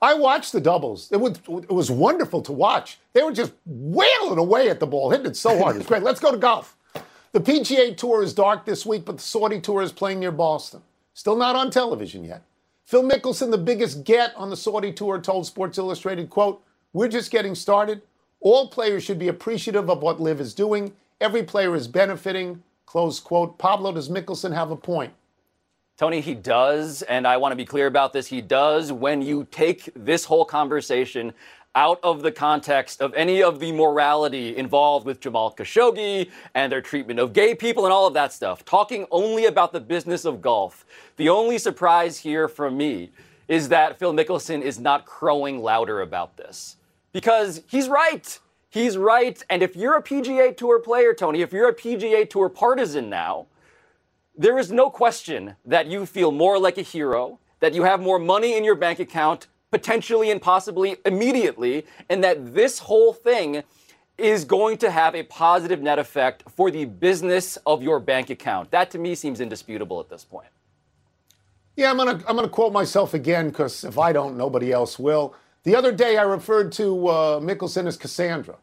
I 0.02 0.14
watched 0.14 0.52
the 0.52 0.60
doubles. 0.60 1.10
It 1.12 1.18
was, 1.18 1.38
it 1.48 1.70
was 1.70 1.90
wonderful 1.90 2.42
to 2.42 2.52
watch. 2.52 2.98
They 3.14 3.22
were 3.22 3.32
just 3.32 3.52
wailing 3.64 4.38
away 4.38 4.68
at 4.68 4.78
the 4.78 4.86
ball, 4.86 5.10
hitting 5.10 5.26
it 5.26 5.36
so 5.36 5.58
hard. 5.58 5.76
It's 5.76 5.86
great. 5.86 6.02
Let's 6.02 6.20
go 6.20 6.30
to 6.30 6.36
golf. 6.36 6.76
The 7.32 7.40
PGA 7.40 7.96
Tour 7.96 8.22
is 8.22 8.34
dark 8.34 8.64
this 8.66 8.84
week, 8.84 9.04
but 9.06 9.16
the 9.16 9.22
Saudi 9.22 9.60
Tour 9.60 9.82
is 9.82 9.92
playing 9.92 10.20
near 10.20 10.30
Boston. 10.30 10.82
Still 11.14 11.36
not 11.36 11.56
on 11.56 11.70
television 11.70 12.22
yet. 12.24 12.42
Phil 12.84 13.02
Mickelson, 13.02 13.50
the 13.50 13.58
biggest 13.58 14.04
get 14.04 14.34
on 14.36 14.50
the 14.50 14.56
Saudi 14.56 14.92
Tour, 14.92 15.18
told 15.20 15.46
Sports 15.46 15.78
Illustrated, 15.78 16.28
quote, 16.28 16.62
We're 16.92 17.08
just 17.08 17.30
getting 17.30 17.54
started. 17.54 18.02
All 18.40 18.68
players 18.68 19.02
should 19.02 19.18
be 19.18 19.28
appreciative 19.28 19.88
of 19.88 20.02
what 20.02 20.20
LIV 20.20 20.40
is 20.40 20.54
doing. 20.54 20.92
Every 21.20 21.42
player 21.42 21.74
is 21.74 21.88
benefiting, 21.88 22.62
close 22.86 23.20
quote. 23.20 23.58
Pablo, 23.58 23.92
does 23.92 24.08
Mickelson 24.08 24.52
have 24.52 24.70
a 24.70 24.76
point? 24.76 25.12
Tony, 25.96 26.20
he 26.20 26.34
does, 26.34 27.02
and 27.02 27.26
I 27.26 27.36
want 27.36 27.52
to 27.52 27.56
be 27.56 27.64
clear 27.64 27.86
about 27.86 28.12
this. 28.12 28.26
He 28.26 28.40
does 28.40 28.90
when 28.90 29.22
you 29.22 29.46
take 29.50 29.88
this 29.94 30.24
whole 30.24 30.44
conversation 30.44 31.32
out 31.76 32.00
of 32.02 32.22
the 32.22 32.32
context 32.32 33.00
of 33.00 33.14
any 33.14 33.42
of 33.42 33.60
the 33.60 33.72
morality 33.72 34.56
involved 34.56 35.06
with 35.06 35.20
Jamal 35.20 35.54
Khashoggi 35.54 36.30
and 36.54 36.70
their 36.70 36.80
treatment 36.80 37.20
of 37.20 37.32
gay 37.32 37.54
people 37.54 37.84
and 37.84 37.92
all 37.92 38.06
of 38.06 38.14
that 38.14 38.32
stuff, 38.32 38.64
talking 38.64 39.06
only 39.10 39.46
about 39.46 39.72
the 39.72 39.80
business 39.80 40.24
of 40.24 40.40
golf. 40.40 40.84
The 41.16 41.28
only 41.28 41.58
surprise 41.58 42.18
here 42.18 42.48
from 42.48 42.76
me 42.76 43.10
is 43.48 43.68
that 43.68 43.98
Phil 43.98 44.12
Mickelson 44.12 44.62
is 44.62 44.78
not 44.78 45.04
crowing 45.04 45.60
louder 45.60 46.00
about 46.00 46.36
this. 46.36 46.76
Because 47.12 47.62
he's 47.68 47.88
right. 47.88 48.38
He's 48.74 48.98
right. 48.98 49.40
And 49.48 49.62
if 49.62 49.76
you're 49.76 49.94
a 49.94 50.02
PGA 50.02 50.56
Tour 50.56 50.80
player, 50.80 51.14
Tony, 51.14 51.42
if 51.42 51.52
you're 51.52 51.68
a 51.68 51.72
PGA 51.72 52.28
Tour 52.28 52.48
partisan 52.48 53.08
now, 53.08 53.46
there 54.36 54.58
is 54.58 54.72
no 54.72 54.90
question 54.90 55.54
that 55.64 55.86
you 55.86 56.04
feel 56.06 56.32
more 56.32 56.58
like 56.58 56.76
a 56.76 56.82
hero, 56.82 57.38
that 57.60 57.72
you 57.72 57.84
have 57.84 58.00
more 58.00 58.18
money 58.18 58.56
in 58.56 58.64
your 58.64 58.74
bank 58.74 58.98
account, 58.98 59.46
potentially 59.70 60.32
and 60.32 60.42
possibly 60.42 60.96
immediately, 61.06 61.86
and 62.08 62.24
that 62.24 62.52
this 62.52 62.80
whole 62.80 63.12
thing 63.12 63.62
is 64.18 64.44
going 64.44 64.76
to 64.78 64.90
have 64.90 65.14
a 65.14 65.22
positive 65.22 65.80
net 65.80 66.00
effect 66.00 66.42
for 66.50 66.68
the 66.68 66.84
business 66.84 67.56
of 67.66 67.80
your 67.80 68.00
bank 68.00 68.28
account. 68.28 68.72
That 68.72 68.90
to 68.90 68.98
me 68.98 69.14
seems 69.14 69.40
indisputable 69.40 70.00
at 70.00 70.08
this 70.08 70.24
point. 70.24 70.48
Yeah, 71.76 71.90
I'm 71.92 71.96
gonna 71.96 72.20
I'm 72.26 72.34
gonna 72.34 72.48
quote 72.48 72.72
myself 72.72 73.14
again 73.14 73.50
because 73.50 73.84
if 73.84 74.00
I 74.00 74.12
don't, 74.12 74.36
nobody 74.36 74.72
else 74.72 74.98
will. 74.98 75.36
The 75.62 75.76
other 75.76 75.92
day 75.92 76.16
I 76.16 76.22
referred 76.22 76.72
to 76.72 77.06
uh, 77.06 77.40
Mickelson 77.40 77.86
as 77.86 77.96
Cassandra. 77.96 78.56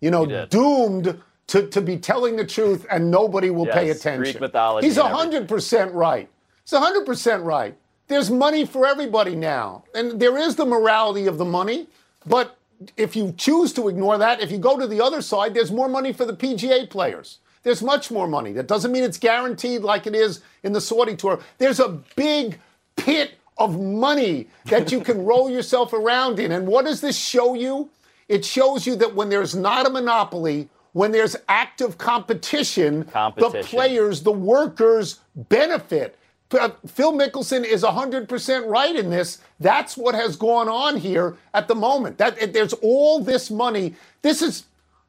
You 0.00 0.10
know, 0.10 0.46
doomed 0.46 1.20
to, 1.48 1.66
to 1.68 1.80
be 1.80 1.96
telling 1.96 2.36
the 2.36 2.46
truth 2.46 2.86
and 2.90 3.10
nobody 3.10 3.50
will 3.50 3.66
yes, 3.66 3.74
pay 3.74 3.90
attention. 3.90 4.22
Greek 4.22 4.40
mythology. 4.40 4.86
He's 4.86 4.98
100% 4.98 5.94
right. 5.94 6.28
He's 6.64 6.78
100% 6.78 7.44
right. 7.44 7.76
There's 8.08 8.30
money 8.30 8.66
for 8.66 8.86
everybody 8.86 9.34
now. 9.34 9.84
And 9.94 10.20
there 10.20 10.36
is 10.36 10.56
the 10.56 10.66
morality 10.66 11.26
of 11.26 11.38
the 11.38 11.44
money, 11.44 11.88
but 12.26 12.56
if 12.96 13.16
you 13.16 13.34
choose 13.36 13.72
to 13.74 13.88
ignore 13.88 14.18
that, 14.18 14.40
if 14.40 14.50
you 14.50 14.58
go 14.58 14.78
to 14.78 14.86
the 14.86 15.00
other 15.00 15.22
side, 15.22 15.54
there's 15.54 15.72
more 15.72 15.88
money 15.88 16.12
for 16.12 16.24
the 16.24 16.34
PGA 16.34 16.88
players. 16.88 17.38
There's 17.62 17.82
much 17.82 18.10
more 18.10 18.28
money. 18.28 18.52
That 18.52 18.68
doesn't 18.68 18.92
mean 18.92 19.02
it's 19.02 19.18
guaranteed 19.18 19.82
like 19.82 20.06
it 20.06 20.14
is 20.14 20.40
in 20.62 20.72
the 20.72 20.80
Saudi 20.80 21.16
tour. 21.16 21.40
There's 21.58 21.80
a 21.80 21.88
big 22.14 22.60
pit 22.96 23.34
of 23.58 23.80
money 23.80 24.48
that 24.66 24.92
you 24.92 25.00
can 25.00 25.24
roll 25.24 25.50
yourself 25.50 25.92
around 25.92 26.38
in. 26.38 26.52
And 26.52 26.66
what 26.66 26.84
does 26.84 27.00
this 27.00 27.18
show 27.18 27.54
you? 27.54 27.90
It 28.28 28.44
shows 28.44 28.86
you 28.86 28.96
that 28.96 29.14
when 29.14 29.28
there's 29.28 29.54
not 29.54 29.86
a 29.86 29.90
monopoly, 29.90 30.68
when 30.92 31.12
there's 31.12 31.36
active 31.48 31.98
competition, 31.98 33.04
competition. 33.04 33.60
the 33.60 33.66
players, 33.66 34.22
the 34.22 34.32
workers 34.32 35.20
benefit. 35.34 36.18
Uh, 36.50 36.70
Phil 36.86 37.12
Mickelson 37.12 37.64
is 37.64 37.82
100% 37.82 38.66
right 38.68 38.96
in 38.96 39.10
this. 39.10 39.38
That's 39.60 39.96
what 39.96 40.14
has 40.14 40.36
gone 40.36 40.68
on 40.68 40.96
here 40.96 41.36
at 41.54 41.68
the 41.68 41.74
moment. 41.74 42.18
That 42.18 42.52
there's 42.52 42.72
all 42.74 43.20
this 43.20 43.50
money. 43.50 43.94
This 44.22 44.42
is 44.42 44.64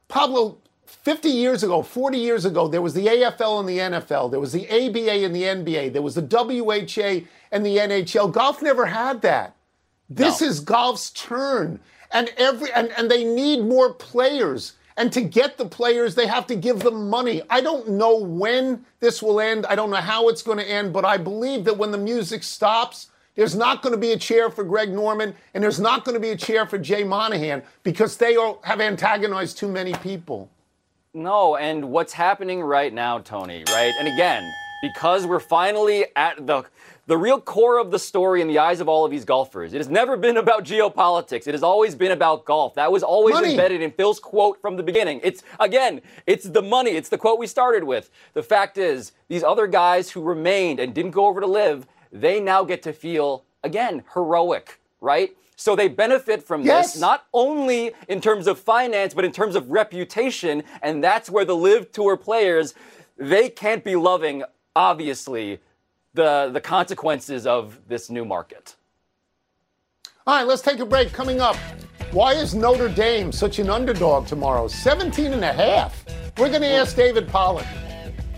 Pablo 0.08 0.58
50 0.88 1.28
years 1.28 1.62
ago, 1.62 1.82
40 1.82 2.18
years 2.18 2.44
ago, 2.44 2.66
there 2.66 2.82
was 2.82 2.94
the 2.94 3.06
AFL 3.06 3.60
and 3.60 3.68
the 3.68 3.78
NFL, 3.78 4.30
there 4.30 4.40
was 4.40 4.52
the 4.52 4.66
ABA 4.68 5.24
and 5.24 5.34
the 5.34 5.42
NBA, 5.42 5.92
there 5.92 6.02
was 6.02 6.14
the 6.14 6.22
WHA 6.22 7.26
and 7.52 7.64
the 7.64 7.76
NHL. 7.76 8.32
Golf 8.32 8.62
never 8.62 8.86
had 8.86 9.22
that. 9.22 9.54
This 10.08 10.40
no. 10.40 10.46
is 10.46 10.60
golf's 10.60 11.10
turn. 11.10 11.80
And 12.10 12.32
every 12.36 12.72
and, 12.72 12.90
and 12.92 13.10
they 13.10 13.24
need 13.24 13.60
more 13.60 13.92
players. 13.92 14.74
And 14.96 15.12
to 15.12 15.20
get 15.20 15.58
the 15.58 15.66
players, 15.66 16.16
they 16.16 16.26
have 16.26 16.46
to 16.48 16.56
give 16.56 16.80
them 16.80 17.08
money. 17.08 17.42
I 17.48 17.60
don't 17.60 17.90
know 17.90 18.16
when 18.18 18.84
this 18.98 19.22
will 19.22 19.40
end. 19.40 19.64
I 19.66 19.76
don't 19.76 19.90
know 19.90 19.96
how 19.96 20.28
it's 20.28 20.42
going 20.42 20.58
to 20.58 20.68
end, 20.68 20.92
but 20.92 21.04
I 21.04 21.16
believe 21.16 21.64
that 21.66 21.78
when 21.78 21.92
the 21.92 21.98
music 21.98 22.42
stops, 22.42 23.06
there's 23.36 23.54
not 23.54 23.82
going 23.82 23.92
to 23.92 23.98
be 23.98 24.10
a 24.10 24.18
chair 24.18 24.50
for 24.50 24.64
Greg 24.64 24.90
Norman, 24.92 25.36
and 25.54 25.62
there's 25.62 25.78
not 25.78 26.04
going 26.04 26.14
to 26.14 26.20
be 26.20 26.30
a 26.30 26.36
chair 26.36 26.66
for 26.66 26.78
Jay 26.78 27.04
Monahan 27.04 27.62
because 27.84 28.16
they 28.16 28.34
are, 28.34 28.58
have 28.64 28.80
antagonized 28.80 29.56
too 29.56 29.68
many 29.68 29.92
people. 29.94 30.50
No, 31.14 31.54
and 31.54 31.90
what's 31.92 32.12
happening 32.12 32.60
right 32.60 32.92
now, 32.92 33.18
Tony, 33.20 33.62
right? 33.68 33.92
And 34.00 34.08
again, 34.08 34.52
because 34.82 35.26
we're 35.26 35.38
finally 35.38 36.06
at 36.16 36.44
the 36.44 36.64
the 37.08 37.16
real 37.16 37.40
core 37.40 37.80
of 37.80 37.90
the 37.90 37.98
story 37.98 38.42
in 38.42 38.48
the 38.48 38.58
eyes 38.58 38.80
of 38.80 38.88
all 38.88 39.02
of 39.02 39.10
these 39.10 39.24
golfers. 39.24 39.72
It 39.72 39.78
has 39.78 39.88
never 39.88 40.14
been 40.14 40.36
about 40.36 40.62
geopolitics. 40.62 41.46
It 41.46 41.54
has 41.54 41.62
always 41.62 41.94
been 41.94 42.12
about 42.12 42.44
golf. 42.44 42.74
That 42.74 42.92
was 42.92 43.02
always 43.02 43.32
money. 43.32 43.52
embedded 43.52 43.80
in 43.80 43.90
Phil's 43.92 44.20
quote 44.20 44.60
from 44.60 44.76
the 44.76 44.82
beginning. 44.82 45.20
It's 45.24 45.42
again, 45.58 46.02
it's 46.26 46.44
the 46.44 46.60
money. 46.60 46.90
It's 46.90 47.08
the 47.08 47.16
quote 47.16 47.38
we 47.38 47.46
started 47.46 47.82
with. 47.82 48.10
The 48.34 48.42
fact 48.42 48.76
is, 48.76 49.12
these 49.28 49.42
other 49.42 49.66
guys 49.66 50.10
who 50.10 50.20
remained 50.20 50.80
and 50.80 50.94
didn't 50.94 51.12
go 51.12 51.26
over 51.26 51.40
to 51.40 51.46
LIV, 51.46 51.86
they 52.12 52.40
now 52.40 52.62
get 52.62 52.82
to 52.82 52.92
feel 52.92 53.44
again 53.64 54.04
heroic, 54.12 54.78
right? 55.00 55.34
So 55.56 55.74
they 55.74 55.88
benefit 55.88 56.42
from 56.42 56.62
yes. 56.62 56.92
this, 56.92 57.00
not 57.00 57.24
only 57.32 57.92
in 58.06 58.20
terms 58.20 58.46
of 58.46 58.60
finance, 58.60 59.14
but 59.14 59.24
in 59.24 59.32
terms 59.32 59.56
of 59.56 59.70
reputation. 59.70 60.62
And 60.82 61.02
that's 61.02 61.30
where 61.30 61.46
the 61.46 61.56
LIV 61.56 61.90
Tour 61.90 62.18
players, 62.18 62.74
they 63.16 63.48
can't 63.48 63.82
be 63.82 63.96
loving, 63.96 64.44
obviously, 64.76 65.58
the, 66.18 66.50
the 66.52 66.60
consequences 66.60 67.46
of 67.46 67.78
this 67.86 68.10
new 68.10 68.24
market. 68.24 68.74
All 70.26 70.34
right, 70.34 70.46
let's 70.46 70.62
take 70.62 70.80
a 70.80 70.84
break. 70.84 71.12
Coming 71.12 71.40
up, 71.40 71.54
why 72.10 72.34
is 72.34 72.56
Notre 72.56 72.88
Dame 72.88 73.30
such 73.30 73.60
an 73.60 73.70
underdog 73.70 74.26
tomorrow? 74.26 74.66
17 74.66 75.32
and 75.32 75.44
a 75.44 75.52
half. 75.52 76.04
We're 76.36 76.48
going 76.48 76.62
to 76.62 76.68
ask 76.68 76.96
David 76.96 77.28
Pollack. 77.28 77.68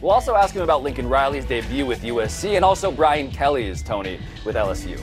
We'll 0.03 0.11
also 0.11 0.35
ask 0.35 0.55
him 0.55 0.61
about 0.61 0.83
Lincoln 0.83 1.09
Riley's 1.09 1.47
debut 1.47 1.87
with 1.87 2.03
USC 2.03 2.57
and 2.57 2.67
also 2.67 2.93
Brian 2.93 3.31
Kelly's, 3.31 3.83
Tony, 3.83 4.21
with 4.45 4.57
LSU. 4.57 5.01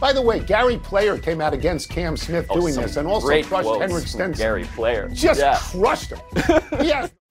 By 0.00 0.14
the 0.14 0.22
way, 0.22 0.40
Gary 0.40 0.78
Player 0.78 1.18
came 1.18 1.42
out 1.42 1.52
against 1.52 1.90
Cam 1.90 2.16
Smith 2.16 2.46
oh, 2.48 2.58
doing 2.58 2.74
this 2.74 2.96
and 2.96 3.06
also 3.06 3.28
crushed 3.42 3.80
Henrik 3.80 4.06
Stenson. 4.06 4.32
Gary 4.32 4.64
Player. 4.74 5.08
Just 5.12 5.40
yeah. 5.40 5.58
crushed 5.60 6.10
him. 6.10 6.20
yes. 6.82 7.10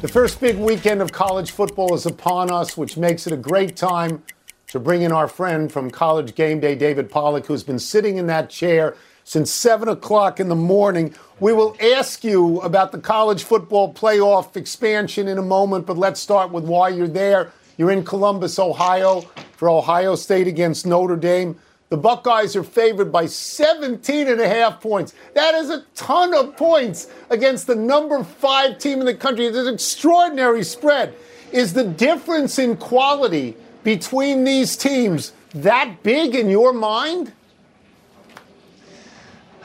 The 0.00 0.06
first 0.06 0.38
big 0.40 0.56
weekend 0.56 1.02
of 1.02 1.10
college 1.10 1.50
football 1.50 1.92
is 1.92 2.06
upon 2.06 2.52
us, 2.52 2.76
which 2.76 2.96
makes 2.96 3.26
it 3.26 3.32
a 3.32 3.36
great 3.36 3.74
time 3.74 4.22
to 4.68 4.78
bring 4.78 5.02
in 5.02 5.10
our 5.10 5.26
friend 5.26 5.72
from 5.72 5.90
College 5.90 6.36
Game 6.36 6.60
Day, 6.60 6.76
David 6.76 7.10
Pollack, 7.10 7.46
who's 7.46 7.64
been 7.64 7.80
sitting 7.80 8.16
in 8.16 8.28
that 8.28 8.48
chair 8.48 8.94
since 9.24 9.50
7 9.50 9.88
o'clock 9.88 10.38
in 10.38 10.48
the 10.48 10.54
morning. 10.54 11.12
We 11.40 11.52
will 11.52 11.76
ask 11.80 12.22
you 12.22 12.60
about 12.60 12.92
the 12.92 12.98
college 12.98 13.42
football 13.42 13.92
playoff 13.92 14.56
expansion 14.56 15.26
in 15.26 15.36
a 15.36 15.42
moment, 15.42 15.84
but 15.84 15.98
let's 15.98 16.20
start 16.20 16.52
with 16.52 16.62
why 16.62 16.90
you're 16.90 17.08
there. 17.08 17.50
You're 17.76 17.90
in 17.90 18.04
Columbus, 18.04 18.60
Ohio, 18.60 19.22
for 19.56 19.68
Ohio 19.68 20.14
State 20.14 20.46
against 20.46 20.86
Notre 20.86 21.16
Dame. 21.16 21.58
The 21.90 21.96
Buckeyes 21.96 22.54
are 22.54 22.62
favored 22.62 23.10
by 23.10 23.26
17 23.26 24.28
and 24.28 24.40
a 24.40 24.48
half 24.48 24.80
points. 24.80 25.14
That 25.34 25.54
is 25.54 25.70
a 25.70 25.84
ton 25.94 26.34
of 26.34 26.56
points 26.56 27.08
against 27.30 27.66
the 27.66 27.74
number 27.74 28.22
five 28.22 28.78
team 28.78 29.00
in 29.00 29.06
the 29.06 29.14
country. 29.14 29.46
It's 29.46 29.56
an 29.56 29.72
extraordinary 29.72 30.64
spread. 30.64 31.14
Is 31.50 31.72
the 31.72 31.84
difference 31.84 32.58
in 32.58 32.76
quality 32.76 33.56
between 33.84 34.44
these 34.44 34.76
teams 34.76 35.32
that 35.54 36.02
big 36.02 36.34
in 36.34 36.50
your 36.50 36.74
mind? 36.74 37.32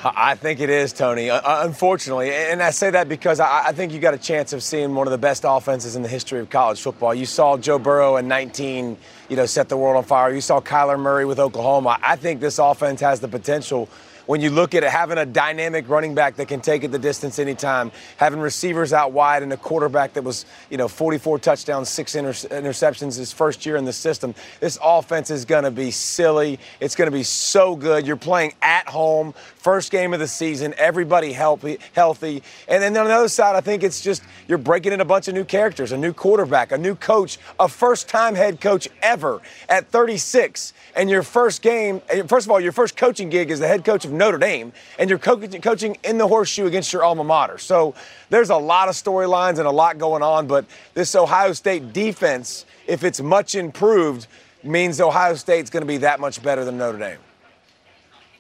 I 0.04 0.36
think 0.36 0.60
it 0.60 0.70
is, 0.70 0.92
Tony. 0.92 1.30
Uh, 1.30 1.38
uh, 1.38 1.62
unfortunately, 1.66 2.34
and 2.34 2.62
I 2.62 2.72
say 2.72 2.90
that 2.92 3.08
because 3.08 3.40
I, 3.40 3.72
think 3.72 3.94
you 3.94 4.00
got 4.00 4.14
a 4.14 4.18
chance 4.18 4.52
of 4.52 4.62
seeing 4.62 4.94
one 4.96 5.08
of 5.08 5.12
the 5.12 5.18
best 5.18 5.46
offenses 5.48 5.96
in 5.96 6.02
the 6.02 6.10
history 6.10 6.40
of 6.40 6.50
college 6.50 6.82
football. 6.82 7.14
You 7.14 7.26
saw 7.26 7.58
Joe 7.58 7.80
Burrow 7.80 8.18
in 8.18 8.28
19, 8.28 8.98
you 9.30 9.36
know, 9.36 9.46
set 9.46 9.70
the 9.70 9.78
world 9.78 9.96
on 9.96 10.04
fire. 10.04 10.34
You 10.34 10.42
saw 10.42 10.60
Kyler 10.60 11.00
Murray 11.00 11.26
with 11.26 11.40
Oklahoma. 11.40 12.00
I 12.02 12.18
think 12.18 12.42
this 12.42 12.60
offense 12.60 13.00
has 13.00 13.22
the 13.22 13.30
potential 13.30 13.88
when 14.26 14.42
you 14.42 14.50
look 14.50 14.74
at 14.74 14.84
it, 14.84 14.90
having 14.90 15.18
a 15.18 15.26
dynamic 15.26 15.90
running 15.90 16.16
back 16.16 16.36
that 16.38 16.48
can 16.48 16.62
take 16.62 16.84
it 16.84 16.90
the 16.90 17.00
distance 17.00 17.40
anytime, 17.40 17.92
having 18.18 18.40
receivers 18.40 18.94
out 18.94 19.12
wide, 19.12 19.44
and 19.44 19.52
a 19.52 19.58
quarterback 19.58 20.14
that 20.14 20.24
was, 20.24 20.46
you 20.70 20.78
know, 20.78 20.88
44 20.88 21.40
touchdowns, 21.40 21.90
six 21.90 22.16
inter- 22.16 22.32
interceptions 22.32 23.18
his 23.18 23.34
first 23.34 23.66
year 23.66 23.76
in 23.76 23.86
the 23.86 23.94
system. 23.94 24.34
This 24.60 24.78
offense 24.82 25.30
is 25.30 25.46
going 25.46 25.64
to 25.64 25.72
be 25.72 25.92
silly. 25.92 26.60
It's 26.80 26.96
going 26.96 27.10
to 27.10 27.16
be 27.16 27.24
so 27.24 27.76
good. 27.76 28.08
You're 28.08 28.16
playing 28.16 28.54
at 28.62 28.88
home, 28.88 29.34
first 29.58 29.92
game 29.92 30.14
of 30.14 30.20
the 30.20 30.28
season, 30.28 30.74
everybody 30.78 31.34
healthy, 31.34 31.80
healthy. 31.94 32.44
And 32.68 32.82
then 32.82 32.96
on 32.98 33.08
the 33.08 33.14
other 33.14 33.28
side, 33.28 33.56
I 33.56 33.62
think 33.62 33.84
it's 33.84 34.02
just 34.02 34.24
you're 34.48 34.58
breaking 34.58 34.94
in 34.94 35.02
a 35.02 35.06
bunch 35.06 35.28
of 35.28 35.34
new 35.34 35.46
characters, 35.46 35.92
a 35.92 35.98
new 35.98 36.14
quarterback, 36.14 36.72
a 36.72 36.78
new 36.78 36.96
coach, 36.96 37.38
a 37.60 37.68
first-time 37.68 38.36
head 38.36 38.62
coach 38.62 38.88
ever 39.02 39.42
at 39.68 39.90
36, 39.90 40.74
and 40.96 41.10
your 41.10 41.24
first 41.24 41.62
game. 41.62 42.02
First 42.28 42.48
of 42.48 42.52
all, 42.52 42.60
your 42.60 42.72
first 42.72 42.96
coaching 42.96 43.30
gig 43.30 43.52
is 43.52 43.60
the 43.60 43.68
head 43.68 43.84
coach 43.84 44.06
of 44.06 44.13
Notre 44.14 44.38
Dame, 44.38 44.72
and 44.98 45.10
you're 45.10 45.20
co- 45.20 45.38
coaching 45.38 45.98
in 46.04 46.18
the 46.18 46.28
horseshoe 46.28 46.66
against 46.66 46.94
your 46.94 47.04
alma 47.04 47.24
mater. 47.24 47.58
So 47.58 47.96
there's 48.30 48.50
a 48.50 48.58
lot 48.58 48.88
of 48.88 48.96
storylines 48.96 49.58
and 49.58 49.68
a 49.68 49.72
lot 49.72 49.98
going 49.98 50.24
on, 50.24 50.48
but 50.48 50.66
this 50.94 51.16
Ohio 51.16 51.54
State 51.54 51.92
defense, 51.94 52.66
if 52.88 53.04
it's 53.04 53.20
much 53.20 53.56
improved, 53.56 54.28
means 54.64 55.02
Ohio 55.02 55.36
State's 55.36 55.70
going 55.70 55.82
to 55.82 55.88
be 55.88 55.98
that 55.98 56.20
much 56.20 56.42
better 56.42 56.64
than 56.64 56.78
Notre 56.78 56.98
Dame. 56.98 57.20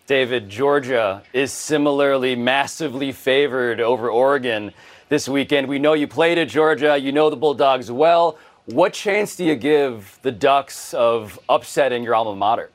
David, 0.05 0.49
Georgia 0.49 1.23
is 1.31 1.51
similarly 1.53 2.35
massively 2.35 3.11
favored 3.11 3.79
over 3.79 4.09
Oregon 4.09 4.73
this 5.09 5.29
weekend. 5.29 5.67
We 5.67 5.79
know 5.79 5.93
you 5.93 6.07
played 6.07 6.37
at 6.37 6.49
Georgia, 6.49 6.97
you 6.97 7.11
know 7.11 7.29
the 7.29 7.37
Bulldogs 7.37 7.89
well. 7.89 8.37
What 8.65 8.93
chance 8.93 9.35
do 9.35 9.43
you 9.45 9.55
give 9.55 10.19
the 10.21 10.31
Ducks 10.31 10.93
of 10.93 11.39
upsetting 11.49 12.03
your 12.03 12.15
alma 12.15 12.35
mater? 12.35 12.69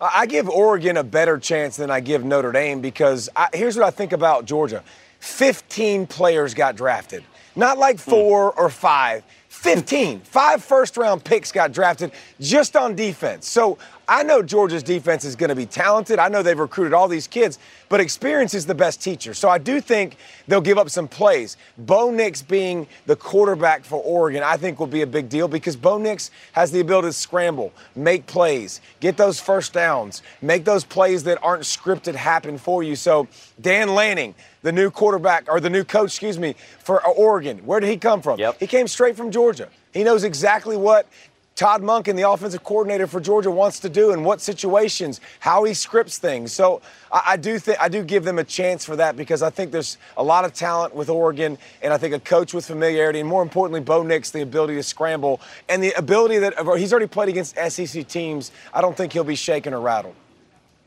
I 0.00 0.26
give 0.26 0.48
Oregon 0.48 0.96
a 0.98 1.04
better 1.04 1.38
chance 1.38 1.76
than 1.76 1.90
I 1.90 2.00
give 2.00 2.24
Notre 2.24 2.52
Dame 2.52 2.80
because 2.80 3.28
I, 3.34 3.48
here's 3.54 3.76
what 3.76 3.86
I 3.86 3.90
think 3.90 4.12
about 4.12 4.44
Georgia 4.44 4.82
15 5.20 6.06
players 6.06 6.54
got 6.54 6.76
drafted, 6.76 7.24
not 7.54 7.78
like 7.78 8.00
hmm. 8.00 8.10
four 8.10 8.52
or 8.52 8.68
five. 8.68 9.24
15, 9.48 10.20
five 10.20 10.62
first 10.62 10.96
round 10.98 11.24
picks 11.24 11.50
got 11.50 11.72
drafted 11.72 12.12
just 12.38 12.76
on 12.76 12.94
defense. 12.94 13.48
So 13.48 13.78
I 14.08 14.22
know 14.22 14.40
Georgia's 14.40 14.84
defense 14.84 15.24
is 15.24 15.34
going 15.34 15.48
to 15.48 15.56
be 15.56 15.66
talented. 15.66 16.20
I 16.20 16.28
know 16.28 16.42
they've 16.42 16.58
recruited 16.58 16.92
all 16.92 17.08
these 17.08 17.26
kids, 17.26 17.58
but 17.88 18.00
experience 18.00 18.54
is 18.54 18.64
the 18.64 18.74
best 18.74 19.02
teacher. 19.02 19.34
So 19.34 19.48
I 19.48 19.58
do 19.58 19.80
think 19.80 20.16
they'll 20.46 20.60
give 20.60 20.78
up 20.78 20.90
some 20.90 21.08
plays. 21.08 21.56
Bo 21.76 22.10
Nix 22.12 22.40
being 22.40 22.86
the 23.06 23.16
quarterback 23.16 23.84
for 23.84 24.00
Oregon, 24.02 24.44
I 24.44 24.56
think 24.56 24.78
will 24.78 24.86
be 24.86 25.02
a 25.02 25.06
big 25.06 25.28
deal 25.28 25.48
because 25.48 25.74
Bo 25.74 25.98
Nix 25.98 26.30
has 26.52 26.70
the 26.70 26.80
ability 26.80 27.08
to 27.08 27.12
scramble, 27.12 27.72
make 27.96 28.26
plays, 28.26 28.80
get 29.00 29.16
those 29.16 29.40
first 29.40 29.72
downs, 29.72 30.22
make 30.40 30.64
those 30.64 30.84
plays 30.84 31.24
that 31.24 31.42
aren't 31.42 31.64
scripted 31.64 32.14
happen 32.14 32.58
for 32.58 32.84
you. 32.84 32.94
So 32.94 33.26
Dan 33.60 33.94
Lanning, 33.94 34.36
the 34.62 34.72
new 34.72 34.90
quarterback 34.90 35.46
or 35.48 35.58
the 35.58 35.70
new 35.70 35.82
coach, 35.82 36.10
excuse 36.10 36.38
me, 36.38 36.54
for 36.78 37.04
Oregon, 37.06 37.58
where 37.66 37.80
did 37.80 37.88
he 37.88 37.96
come 37.96 38.22
from? 38.22 38.38
Yep. 38.38 38.60
He 38.60 38.68
came 38.68 38.86
straight 38.86 39.16
from 39.16 39.32
Georgia. 39.32 39.68
He 39.92 40.04
knows 40.04 40.24
exactly 40.24 40.76
what 40.76 41.08
Todd 41.56 41.80
Monken, 41.80 42.16
the 42.16 42.28
offensive 42.28 42.62
coordinator 42.62 43.06
for 43.06 43.18
Georgia, 43.18 43.50
wants 43.50 43.80
to 43.80 43.88
do 43.88 44.12
in 44.12 44.24
what 44.24 44.42
situations, 44.42 45.22
how 45.40 45.64
he 45.64 45.72
scripts 45.72 46.18
things. 46.18 46.52
So 46.52 46.82
I, 47.10 47.22
I 47.28 47.36
do 47.38 47.58
think 47.58 47.80
I 47.80 47.88
do 47.88 48.04
give 48.04 48.24
them 48.24 48.38
a 48.38 48.44
chance 48.44 48.84
for 48.84 48.94
that 48.96 49.16
because 49.16 49.42
I 49.42 49.48
think 49.48 49.72
there's 49.72 49.96
a 50.18 50.22
lot 50.22 50.44
of 50.44 50.52
talent 50.52 50.94
with 50.94 51.08
Oregon, 51.08 51.56
and 51.80 51.94
I 51.94 51.96
think 51.96 52.12
a 52.12 52.20
coach 52.20 52.52
with 52.52 52.66
familiarity, 52.66 53.20
and 53.20 53.28
more 53.28 53.42
importantly, 53.42 53.80
Bo 53.80 54.02
Nix, 54.02 54.30
the 54.30 54.42
ability 54.42 54.74
to 54.74 54.82
scramble 54.82 55.40
and 55.66 55.82
the 55.82 55.92
ability 55.92 56.38
that 56.38 56.54
he's 56.76 56.92
already 56.92 57.06
played 57.06 57.30
against 57.30 57.56
SEC 57.56 58.06
teams. 58.06 58.52
I 58.74 58.82
don't 58.82 58.94
think 58.94 59.14
he'll 59.14 59.24
be 59.24 59.34
shaken 59.34 59.72
or 59.72 59.80
rattled. 59.80 60.14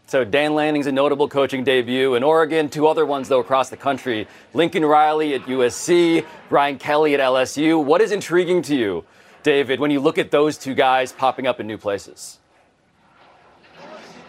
So 0.05 0.23
Dan 0.23 0.53
Lanning's 0.53 0.88
a 0.88 0.91
notable 0.91 1.27
coaching 1.27 1.63
debut 1.63 2.13
in 2.13 2.21
Oregon. 2.21 2.69
Two 2.69 2.88
other 2.88 3.07
ones 3.07 3.27
though 3.27 3.39
across 3.39 3.69
the 3.69 3.77
country: 3.77 4.27
Lincoln 4.53 4.85
Riley 4.85 5.33
at 5.33 5.41
USC, 5.41 6.27
Brian 6.47 6.77
Kelly 6.77 7.15
at 7.15 7.19
LSU. 7.19 7.83
What 7.83 8.01
is 8.01 8.11
intriguing 8.11 8.61
to 8.63 8.75
you? 8.75 9.03
David, 9.43 9.79
when 9.79 9.91
you 9.91 10.00
look 10.00 10.17
at 10.17 10.31
those 10.31 10.58
two 10.58 10.74
guys 10.74 11.12
popping 11.12 11.48
up 11.48 11.60
in 11.60 11.67
new 11.67 11.77
places? 11.77 12.39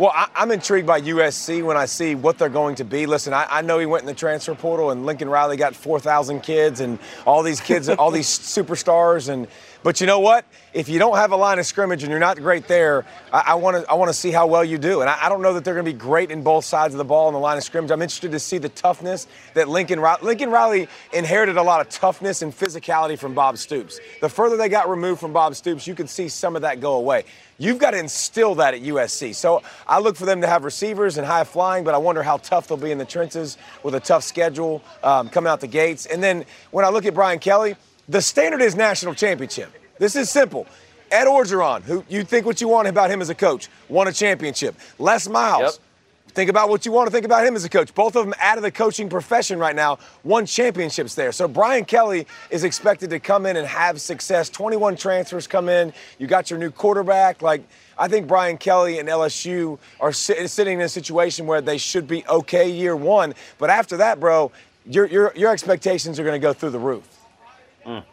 Well, 0.00 0.12
I, 0.14 0.28
am 0.36 0.50
intrigued 0.50 0.86
by 0.86 1.02
USC 1.02 1.62
when 1.62 1.76
I 1.76 1.84
see 1.84 2.14
what 2.14 2.38
they're 2.38 2.48
going 2.48 2.76
to 2.76 2.84
be. 2.84 3.04
Listen, 3.04 3.34
I, 3.34 3.46
I 3.50 3.60
know 3.60 3.78
he 3.78 3.84
went 3.84 4.00
in 4.02 4.06
the 4.06 4.14
transfer 4.14 4.54
portal, 4.54 4.92
and 4.92 5.04
Lincoln 5.04 5.28
Riley 5.28 5.58
got 5.58 5.76
4,000 5.76 6.40
kids, 6.40 6.80
and 6.80 6.98
all 7.26 7.42
these 7.42 7.60
kids, 7.60 7.86
all 7.90 8.10
these 8.10 8.26
superstars, 8.56 9.28
and 9.28 9.46
but 9.82 10.00
you 10.00 10.06
know 10.06 10.20
what? 10.20 10.44
If 10.72 10.88
you 10.88 10.98
don't 10.98 11.16
have 11.16 11.32
a 11.32 11.36
line 11.36 11.58
of 11.58 11.66
scrimmage 11.66 12.02
and 12.02 12.10
you're 12.10 12.20
not 12.20 12.36
great 12.36 12.68
there, 12.68 13.04
I 13.32 13.54
want 13.54 13.82
to 13.82 13.90
I 13.90 13.94
want 13.94 14.08
to 14.10 14.14
see 14.14 14.30
how 14.30 14.46
well 14.46 14.64
you 14.64 14.78
do. 14.78 15.00
And 15.00 15.08
I, 15.08 15.26
I 15.26 15.28
don't 15.28 15.42
know 15.42 15.54
that 15.54 15.64
they're 15.64 15.74
going 15.74 15.86
to 15.86 15.92
be 15.92 15.98
great 15.98 16.30
in 16.30 16.42
both 16.42 16.64
sides 16.64 16.94
of 16.94 16.98
the 16.98 17.04
ball 17.04 17.28
in 17.28 17.34
the 17.34 17.40
line 17.40 17.56
of 17.56 17.64
scrimmage. 17.64 17.90
I'm 17.90 18.02
interested 18.02 18.32
to 18.32 18.38
see 18.38 18.58
the 18.58 18.68
toughness 18.68 19.26
that 19.54 19.68
Lincoln 19.68 20.04
Lincoln 20.22 20.50
Riley 20.50 20.86
inherited 21.12 21.56
a 21.56 21.62
lot 21.62 21.80
of 21.80 21.88
toughness 21.88 22.42
and 22.42 22.52
physicality 22.52 23.18
from 23.18 23.34
Bob 23.34 23.58
Stoops. 23.58 23.98
The 24.20 24.28
further 24.28 24.56
they 24.56 24.68
got 24.68 24.88
removed 24.88 25.20
from 25.20 25.32
Bob 25.32 25.54
Stoops, 25.54 25.86
you 25.86 25.94
could 25.94 26.10
see 26.10 26.28
some 26.28 26.56
of 26.56 26.62
that 26.62 26.80
go 26.80 26.94
away. 26.94 27.24
You've 27.58 27.78
got 27.78 27.90
to 27.90 27.98
instill 27.98 28.54
that 28.56 28.74
at 28.74 28.80
USC. 28.80 29.34
So 29.34 29.62
I 29.86 29.98
look 30.00 30.16
for 30.16 30.24
them 30.24 30.40
to 30.40 30.46
have 30.46 30.64
receivers 30.64 31.18
and 31.18 31.26
high 31.26 31.44
flying, 31.44 31.84
but 31.84 31.94
I 31.94 31.98
wonder 31.98 32.22
how 32.22 32.38
tough 32.38 32.68
they'll 32.68 32.78
be 32.78 32.90
in 32.90 32.96
the 32.96 33.04
trenches 33.04 33.58
with 33.82 33.94
a 33.94 34.00
tough 34.00 34.24
schedule 34.24 34.82
um, 35.02 35.28
coming 35.28 35.50
out 35.50 35.60
the 35.60 35.66
gates. 35.66 36.06
And 36.06 36.22
then 36.22 36.46
when 36.70 36.86
I 36.86 36.88
look 36.88 37.04
at 37.04 37.12
Brian 37.12 37.38
Kelly, 37.38 37.76
the 38.10 38.20
standard 38.20 38.60
is 38.60 38.74
national 38.74 39.14
championship. 39.14 39.72
This 39.98 40.16
is 40.16 40.28
simple. 40.28 40.66
Ed 41.12 41.26
Orgeron, 41.26 41.82
who 41.82 42.04
you 42.08 42.24
think 42.24 42.44
what 42.44 42.60
you 42.60 42.68
want 42.68 42.88
about 42.88 43.10
him 43.10 43.20
as 43.20 43.30
a 43.30 43.34
coach, 43.34 43.68
won 43.88 44.08
a 44.08 44.12
championship. 44.12 44.74
Les 44.98 45.28
Miles, 45.28 45.62
yep. 45.62 46.34
think 46.34 46.50
about 46.50 46.68
what 46.68 46.84
you 46.84 46.92
want 46.92 47.06
to 47.06 47.12
think 47.12 47.24
about 47.24 47.46
him 47.46 47.54
as 47.54 47.64
a 47.64 47.68
coach. 47.68 47.94
Both 47.94 48.16
of 48.16 48.24
them 48.24 48.34
out 48.40 48.56
of 48.56 48.62
the 48.64 48.70
coaching 48.72 49.08
profession 49.08 49.60
right 49.60 49.76
now, 49.76 49.98
won 50.24 50.44
championships 50.44 51.14
there. 51.14 51.30
So 51.30 51.46
Brian 51.46 51.84
Kelly 51.84 52.26
is 52.50 52.64
expected 52.64 53.10
to 53.10 53.20
come 53.20 53.46
in 53.46 53.56
and 53.56 53.66
have 53.66 54.00
success. 54.00 54.48
21 54.48 54.96
transfers 54.96 55.46
come 55.46 55.68
in. 55.68 55.92
You 56.18 56.26
got 56.26 56.50
your 56.50 56.58
new 56.58 56.70
quarterback. 56.70 57.42
Like, 57.42 57.62
I 57.96 58.08
think 58.08 58.26
Brian 58.26 58.58
Kelly 58.58 58.98
and 58.98 59.08
LSU 59.08 59.78
are 60.00 60.12
sitting 60.12 60.80
in 60.80 60.84
a 60.84 60.88
situation 60.88 61.46
where 61.46 61.60
they 61.60 61.78
should 61.78 62.08
be 62.08 62.24
okay 62.28 62.70
year 62.70 62.96
one. 62.96 63.34
But 63.58 63.70
after 63.70 63.98
that, 63.98 64.18
bro, 64.18 64.50
your, 64.84 65.06
your, 65.06 65.32
your 65.36 65.52
expectations 65.52 66.18
are 66.18 66.24
going 66.24 66.40
to 66.40 66.44
go 66.44 66.52
through 66.52 66.70
the 66.70 66.78
roof. 66.78 67.19
Mm. 67.86 68.04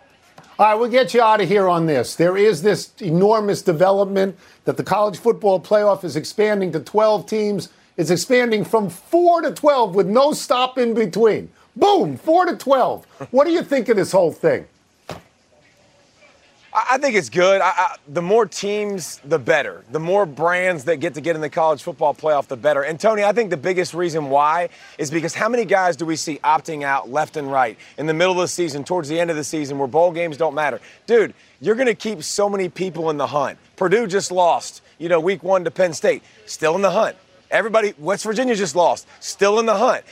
All 0.59 0.65
right, 0.65 0.75
we'll 0.75 0.89
get 0.89 1.13
you 1.13 1.21
out 1.21 1.39
of 1.39 1.47
here 1.47 1.67
on 1.67 1.85
this. 1.85 2.15
There 2.15 2.35
is 2.35 2.63
this 2.63 2.91
enormous 2.99 3.61
development 3.61 4.37
that 4.65 4.75
the 4.75 4.83
college 4.83 5.19
football 5.19 5.59
playoff 5.59 6.03
is 6.03 6.15
expanding 6.15 6.71
to 6.71 6.79
12 6.79 7.27
teams. 7.27 7.69
It's 7.95 8.09
expanding 8.09 8.65
from 8.65 8.89
4 8.89 9.41
to 9.41 9.53
12 9.53 9.93
with 9.93 10.07
no 10.07 10.33
stop 10.33 10.77
in 10.77 10.93
between. 10.93 11.49
Boom, 11.75 12.17
4 12.17 12.47
to 12.47 12.55
12. 12.55 13.05
What 13.31 13.45
do 13.45 13.51
you 13.51 13.61
think 13.61 13.87
of 13.89 13.97
this 13.97 14.11
whole 14.11 14.31
thing? 14.31 14.65
I 16.89 16.97
think 16.97 17.15
it's 17.15 17.29
good. 17.29 17.61
I, 17.61 17.69
I, 17.69 17.95
the 18.07 18.21
more 18.21 18.45
teams, 18.45 19.19
the 19.25 19.39
better. 19.39 19.83
The 19.91 19.99
more 19.99 20.25
brands 20.25 20.83
that 20.85 20.97
get 20.97 21.15
to 21.15 21.21
get 21.21 21.35
in 21.35 21.41
the 21.41 21.49
college 21.49 21.81
football 21.81 22.13
playoff, 22.13 22.47
the 22.47 22.57
better. 22.57 22.83
And 22.83 22.99
Tony, 22.99 23.23
I 23.23 23.31
think 23.31 23.49
the 23.49 23.57
biggest 23.57 23.93
reason 23.93 24.29
why 24.29 24.69
is 24.97 25.09
because 25.09 25.33
how 25.33 25.49
many 25.49 25.65
guys 25.65 25.95
do 25.95 26.05
we 26.05 26.15
see 26.15 26.37
opting 26.43 26.83
out 26.83 27.09
left 27.09 27.37
and 27.37 27.51
right 27.51 27.77
in 27.97 28.05
the 28.05 28.13
middle 28.13 28.33
of 28.33 28.39
the 28.39 28.47
season, 28.47 28.83
towards 28.83 29.09
the 29.09 29.19
end 29.19 29.29
of 29.29 29.35
the 29.35 29.43
season, 29.43 29.77
where 29.79 29.87
bowl 29.87 30.11
games 30.11 30.37
don't 30.37 30.53
matter? 30.53 30.79
Dude, 31.05 31.33
you're 31.61 31.75
going 31.75 31.87
to 31.87 31.95
keep 31.95 32.21
so 32.21 32.49
many 32.49 32.69
people 32.69 33.09
in 33.09 33.17
the 33.17 33.27
hunt. 33.27 33.57
Purdue 33.75 34.05
just 34.05 34.31
lost, 34.31 34.81
you 34.99 35.09
know, 35.09 35.19
week 35.19 35.43
one 35.43 35.63
to 35.63 35.71
Penn 35.71 35.93
State, 35.93 36.23
still 36.45 36.75
in 36.75 36.81
the 36.81 36.91
hunt. 36.91 37.15
Everybody, 37.49 37.93
West 37.97 38.23
Virginia 38.25 38.55
just 38.55 38.75
lost, 38.75 39.07
still 39.19 39.59
in 39.59 39.65
the 39.65 39.77
hunt. 39.77 40.03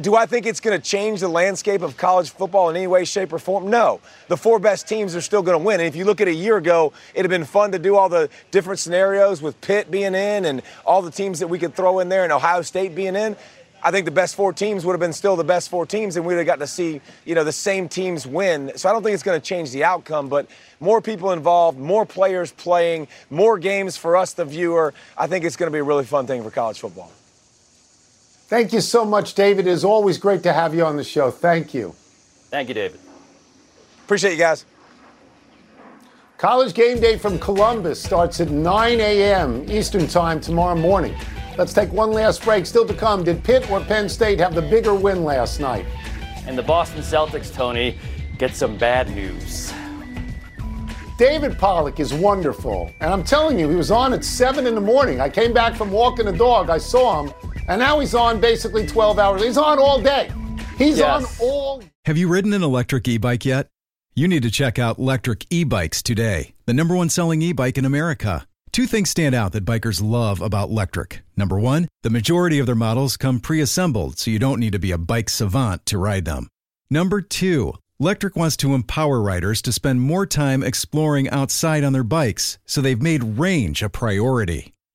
Do 0.00 0.14
I 0.14 0.26
think 0.26 0.46
it's 0.46 0.60
going 0.60 0.78
to 0.78 0.84
change 0.84 1.20
the 1.20 1.28
landscape 1.28 1.82
of 1.82 1.96
college 1.96 2.30
football 2.30 2.68
in 2.70 2.76
any 2.76 2.86
way, 2.86 3.04
shape, 3.04 3.32
or 3.32 3.38
form? 3.38 3.70
No. 3.70 4.00
The 4.28 4.36
four 4.36 4.58
best 4.58 4.86
teams 4.86 5.16
are 5.16 5.20
still 5.20 5.42
going 5.42 5.58
to 5.58 5.64
win. 5.64 5.80
And 5.80 5.88
if 5.88 5.96
you 5.96 6.04
look 6.04 6.20
at 6.20 6.28
a 6.28 6.34
year 6.34 6.56
ago, 6.56 6.92
it'd 7.14 7.24
have 7.24 7.40
been 7.40 7.46
fun 7.46 7.72
to 7.72 7.78
do 7.78 7.96
all 7.96 8.08
the 8.08 8.28
different 8.50 8.80
scenarios 8.80 9.40
with 9.40 9.60
Pitt 9.60 9.90
being 9.90 10.14
in 10.14 10.44
and 10.44 10.62
all 10.84 11.02
the 11.02 11.10
teams 11.10 11.38
that 11.40 11.48
we 11.48 11.58
could 11.58 11.74
throw 11.74 12.00
in 12.00 12.08
there 12.08 12.22
and 12.22 12.32
Ohio 12.32 12.62
State 12.62 12.94
being 12.94 13.16
in. 13.16 13.36
I 13.82 13.90
think 13.92 14.04
the 14.04 14.10
best 14.10 14.34
four 14.34 14.52
teams 14.52 14.84
would 14.84 14.92
have 14.92 15.00
been 15.00 15.12
still 15.12 15.36
the 15.36 15.44
best 15.44 15.70
four 15.70 15.86
teams, 15.86 16.16
and 16.16 16.26
we 16.26 16.34
would 16.34 16.40
have 16.40 16.46
got 16.46 16.58
to 16.58 16.66
see, 16.66 17.00
you 17.24 17.34
know, 17.34 17.44
the 17.44 17.52
same 17.52 17.88
teams 17.88 18.26
win. 18.26 18.72
So 18.76 18.88
I 18.88 18.92
don't 18.92 19.02
think 19.04 19.14
it's 19.14 19.22
going 19.22 19.40
to 19.40 19.46
change 19.46 19.70
the 19.70 19.84
outcome, 19.84 20.28
but 20.28 20.48
more 20.80 21.00
people 21.00 21.30
involved, 21.30 21.78
more 21.78 22.04
players 22.04 22.50
playing, 22.50 23.06
more 23.30 23.56
games 23.56 23.96
for 23.96 24.16
us, 24.16 24.32
the 24.32 24.44
viewer. 24.44 24.94
I 25.16 25.28
think 25.28 25.44
it's 25.44 25.56
going 25.56 25.70
to 25.70 25.72
be 25.72 25.78
a 25.78 25.84
really 25.84 26.04
fun 26.04 26.26
thing 26.26 26.42
for 26.42 26.50
college 26.50 26.80
football. 26.80 27.12
Thank 28.48 28.72
you 28.72 28.80
so 28.80 29.04
much, 29.04 29.34
David. 29.34 29.66
It 29.66 29.70
is 29.70 29.84
always 29.84 30.16
great 30.16 30.42
to 30.44 30.54
have 30.54 30.74
you 30.74 30.82
on 30.82 30.96
the 30.96 31.04
show. 31.04 31.30
Thank 31.30 31.74
you. 31.74 31.94
Thank 32.48 32.68
you, 32.68 32.74
David. 32.74 32.98
Appreciate 34.04 34.32
you 34.32 34.38
guys. 34.38 34.64
College 36.38 36.72
game 36.72 36.98
day 36.98 37.18
from 37.18 37.38
Columbus 37.38 38.02
starts 38.02 38.40
at 38.40 38.48
9 38.48 39.00
a.m. 39.00 39.70
Eastern 39.70 40.06
Time 40.06 40.40
tomorrow 40.40 40.74
morning. 40.74 41.14
Let's 41.58 41.74
take 41.74 41.92
one 41.92 42.10
last 42.12 42.42
break. 42.42 42.64
Still 42.64 42.86
to 42.86 42.94
come, 42.94 43.22
did 43.22 43.44
Pitt 43.44 43.70
or 43.70 43.80
Penn 43.80 44.08
State 44.08 44.38
have 44.38 44.54
the 44.54 44.62
bigger 44.62 44.94
win 44.94 45.24
last 45.24 45.60
night? 45.60 45.84
And 46.46 46.56
the 46.56 46.62
Boston 46.62 47.02
Celtics, 47.02 47.52
Tony, 47.52 47.98
get 48.38 48.54
some 48.54 48.78
bad 48.78 49.10
news. 49.10 49.74
David 51.18 51.58
Pollack 51.58 52.00
is 52.00 52.14
wonderful. 52.14 52.92
And 53.00 53.12
I'm 53.12 53.24
telling 53.24 53.58
you, 53.58 53.68
he 53.68 53.76
was 53.76 53.90
on 53.90 54.14
at 54.14 54.24
7 54.24 54.66
in 54.66 54.74
the 54.74 54.80
morning. 54.80 55.20
I 55.20 55.28
came 55.28 55.52
back 55.52 55.74
from 55.74 55.90
walking 55.90 56.24
the 56.24 56.32
dog. 56.32 56.70
I 56.70 56.78
saw 56.78 57.24
him. 57.24 57.34
And 57.68 57.78
now 57.78 58.00
he's 58.00 58.14
on 58.14 58.40
basically 58.40 58.86
12 58.86 59.18
hours. 59.18 59.44
He's 59.44 59.58
on 59.58 59.78
all 59.78 60.00
day. 60.00 60.32
He's 60.78 60.98
yes. 60.98 61.40
on 61.40 61.46
all. 61.46 61.82
Have 62.06 62.16
you 62.16 62.28
ridden 62.28 62.52
an 62.54 62.62
electric 62.62 63.06
e 63.06 63.18
bike 63.18 63.44
yet? 63.44 63.68
You 64.14 64.26
need 64.26 64.42
to 64.42 64.50
check 64.50 64.78
out 64.78 64.98
Lectric 64.98 65.46
E 65.50 65.62
Bikes 65.62 66.02
today, 66.02 66.54
the 66.66 66.74
number 66.74 66.96
one 66.96 67.08
selling 67.08 67.40
e 67.42 67.52
bike 67.52 67.78
in 67.78 67.84
America. 67.84 68.46
Two 68.72 68.86
things 68.86 69.10
stand 69.10 69.34
out 69.34 69.52
that 69.52 69.64
bikers 69.64 70.02
love 70.02 70.40
about 70.40 70.70
Lectric. 70.70 71.20
Number 71.36 71.58
one, 71.58 71.88
the 72.02 72.10
majority 72.10 72.58
of 72.58 72.66
their 72.66 72.74
models 72.74 73.16
come 73.16 73.38
pre 73.38 73.60
assembled, 73.60 74.18
so 74.18 74.30
you 74.30 74.38
don't 74.38 74.60
need 74.60 74.72
to 74.72 74.78
be 74.78 74.90
a 74.90 74.98
bike 74.98 75.30
savant 75.30 75.86
to 75.86 75.98
ride 75.98 76.24
them. 76.24 76.48
Number 76.90 77.20
two, 77.20 77.74
Lectric 78.00 78.34
wants 78.34 78.56
to 78.58 78.74
empower 78.74 79.20
riders 79.20 79.60
to 79.62 79.72
spend 79.72 80.00
more 80.00 80.26
time 80.26 80.62
exploring 80.62 81.28
outside 81.30 81.84
on 81.84 81.92
their 81.92 82.04
bikes, 82.04 82.58
so 82.66 82.80
they've 82.80 83.02
made 83.02 83.38
range 83.38 83.82
a 83.82 83.88
priority. 83.88 84.72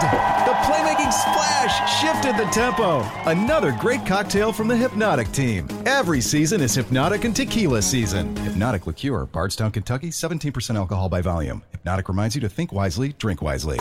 The 0.00 0.06
playmaking 0.06 1.12
splash 1.12 2.00
shifted 2.00 2.34
the 2.38 2.50
tempo. 2.50 3.02
Another 3.26 3.76
great 3.78 4.06
cocktail 4.06 4.50
from 4.50 4.66
the 4.66 4.74
Hypnotic 4.74 5.30
team. 5.30 5.68
Every 5.84 6.22
season 6.22 6.62
is 6.62 6.74
Hypnotic 6.74 7.24
and 7.24 7.36
Tequila 7.36 7.82
season. 7.82 8.34
Hypnotic 8.36 8.86
Liqueur, 8.86 9.26
Bardstown, 9.26 9.70
Kentucky, 9.70 10.08
17% 10.08 10.74
alcohol 10.76 11.10
by 11.10 11.20
volume. 11.20 11.62
Hypnotic 11.72 12.08
reminds 12.08 12.34
you 12.34 12.40
to 12.40 12.48
think 12.48 12.72
wisely, 12.72 13.12
drink 13.18 13.42
wisely. 13.42 13.78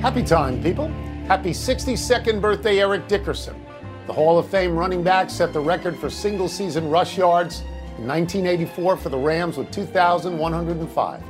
Happy 0.00 0.22
time, 0.22 0.62
people. 0.62 0.88
Happy 1.26 1.50
62nd 1.50 2.40
birthday, 2.40 2.78
Eric 2.78 3.06
Dickerson. 3.06 3.62
The 4.06 4.14
Hall 4.14 4.38
of 4.38 4.48
Fame 4.48 4.74
running 4.74 5.02
back 5.02 5.28
set 5.28 5.52
the 5.52 5.60
record 5.60 5.98
for 5.98 6.08
single 6.08 6.48
season 6.48 6.88
rush 6.88 7.18
yards 7.18 7.64
in 7.98 8.06
1984 8.06 8.96
for 8.96 9.08
the 9.08 9.18
Rams 9.18 9.56
with 9.56 9.70
2,105. 9.70 11.22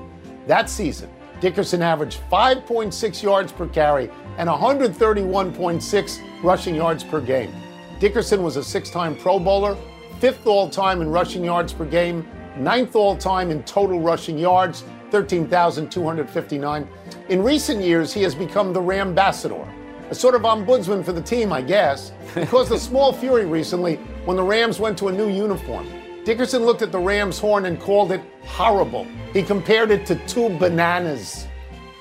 That 0.46 0.68
season, 0.70 1.10
Dickerson 1.40 1.82
averaged 1.82 2.20
5.6 2.30 3.22
yards 3.22 3.52
per 3.52 3.68
carry 3.68 4.10
and 4.38 4.48
131.6 4.48 6.42
rushing 6.42 6.74
yards 6.74 7.04
per 7.04 7.20
game. 7.20 7.52
Dickerson 8.00 8.42
was 8.42 8.56
a 8.56 8.64
six 8.64 8.90
time 8.90 9.16
Pro 9.16 9.38
Bowler, 9.38 9.76
fifth 10.18 10.46
all 10.46 10.68
time 10.68 11.00
in 11.00 11.10
rushing 11.10 11.44
yards 11.44 11.72
per 11.72 11.84
game, 11.84 12.26
ninth 12.58 12.96
all 12.96 13.16
time 13.16 13.50
in 13.50 13.62
total 13.62 14.00
rushing 14.00 14.38
yards, 14.38 14.84
13,259. 15.10 16.88
In 17.28 17.42
recent 17.42 17.82
years, 17.82 18.12
he 18.12 18.22
has 18.22 18.34
become 18.34 18.72
the 18.72 18.80
Rambassador, 18.80 19.66
a 20.10 20.14
sort 20.14 20.34
of 20.34 20.42
ombudsman 20.42 21.04
for 21.04 21.12
the 21.12 21.22
team, 21.22 21.52
I 21.52 21.62
guess. 21.62 22.12
He 22.34 22.44
caused 22.46 22.72
a 22.72 22.78
small 22.78 23.12
fury 23.12 23.46
recently 23.46 23.96
when 24.24 24.36
the 24.36 24.42
Rams 24.42 24.80
went 24.80 24.98
to 24.98 25.08
a 25.08 25.12
new 25.12 25.28
uniform. 25.28 25.86
Dickerson 26.26 26.64
looked 26.64 26.82
at 26.82 26.90
the 26.90 26.98
Rams' 26.98 27.38
horn 27.38 27.66
and 27.66 27.78
called 27.78 28.10
it 28.10 28.20
horrible. 28.42 29.06
He 29.32 29.44
compared 29.44 29.92
it 29.92 30.04
to 30.06 30.16
two 30.26 30.48
bananas. 30.58 31.46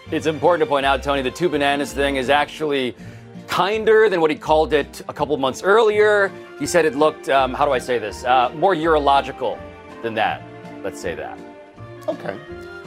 It's 0.10 0.26
important 0.26 0.62
to 0.62 0.66
point 0.66 0.84
out, 0.84 1.04
Tony, 1.04 1.22
the 1.22 1.30
two 1.30 1.48
bananas 1.48 1.94
thing 1.94 2.16
is 2.16 2.32
actually 2.32 2.96
kinder 3.48 4.10
than 4.10 4.22
what 4.22 4.32
he 4.32 4.36
called 4.36 4.74
it 4.74 5.04
a 5.08 5.14
couple 5.14 5.38
months 5.38 5.62
earlier. 5.62 6.32
He 6.58 6.66
said 6.66 6.86
it 6.86 6.96
looked, 6.96 7.30
um, 7.30 7.54
how 7.54 7.66
do 7.66 7.72
I 7.72 7.78
say 7.78 8.00
this, 8.00 8.24
uh, 8.24 8.52
more 8.56 8.74
urological 8.74 9.60
than 10.02 10.16
that. 10.16 10.42
Let's 10.84 11.00
say 11.00 11.14
that. 11.14 11.38
Okay. 12.08 12.36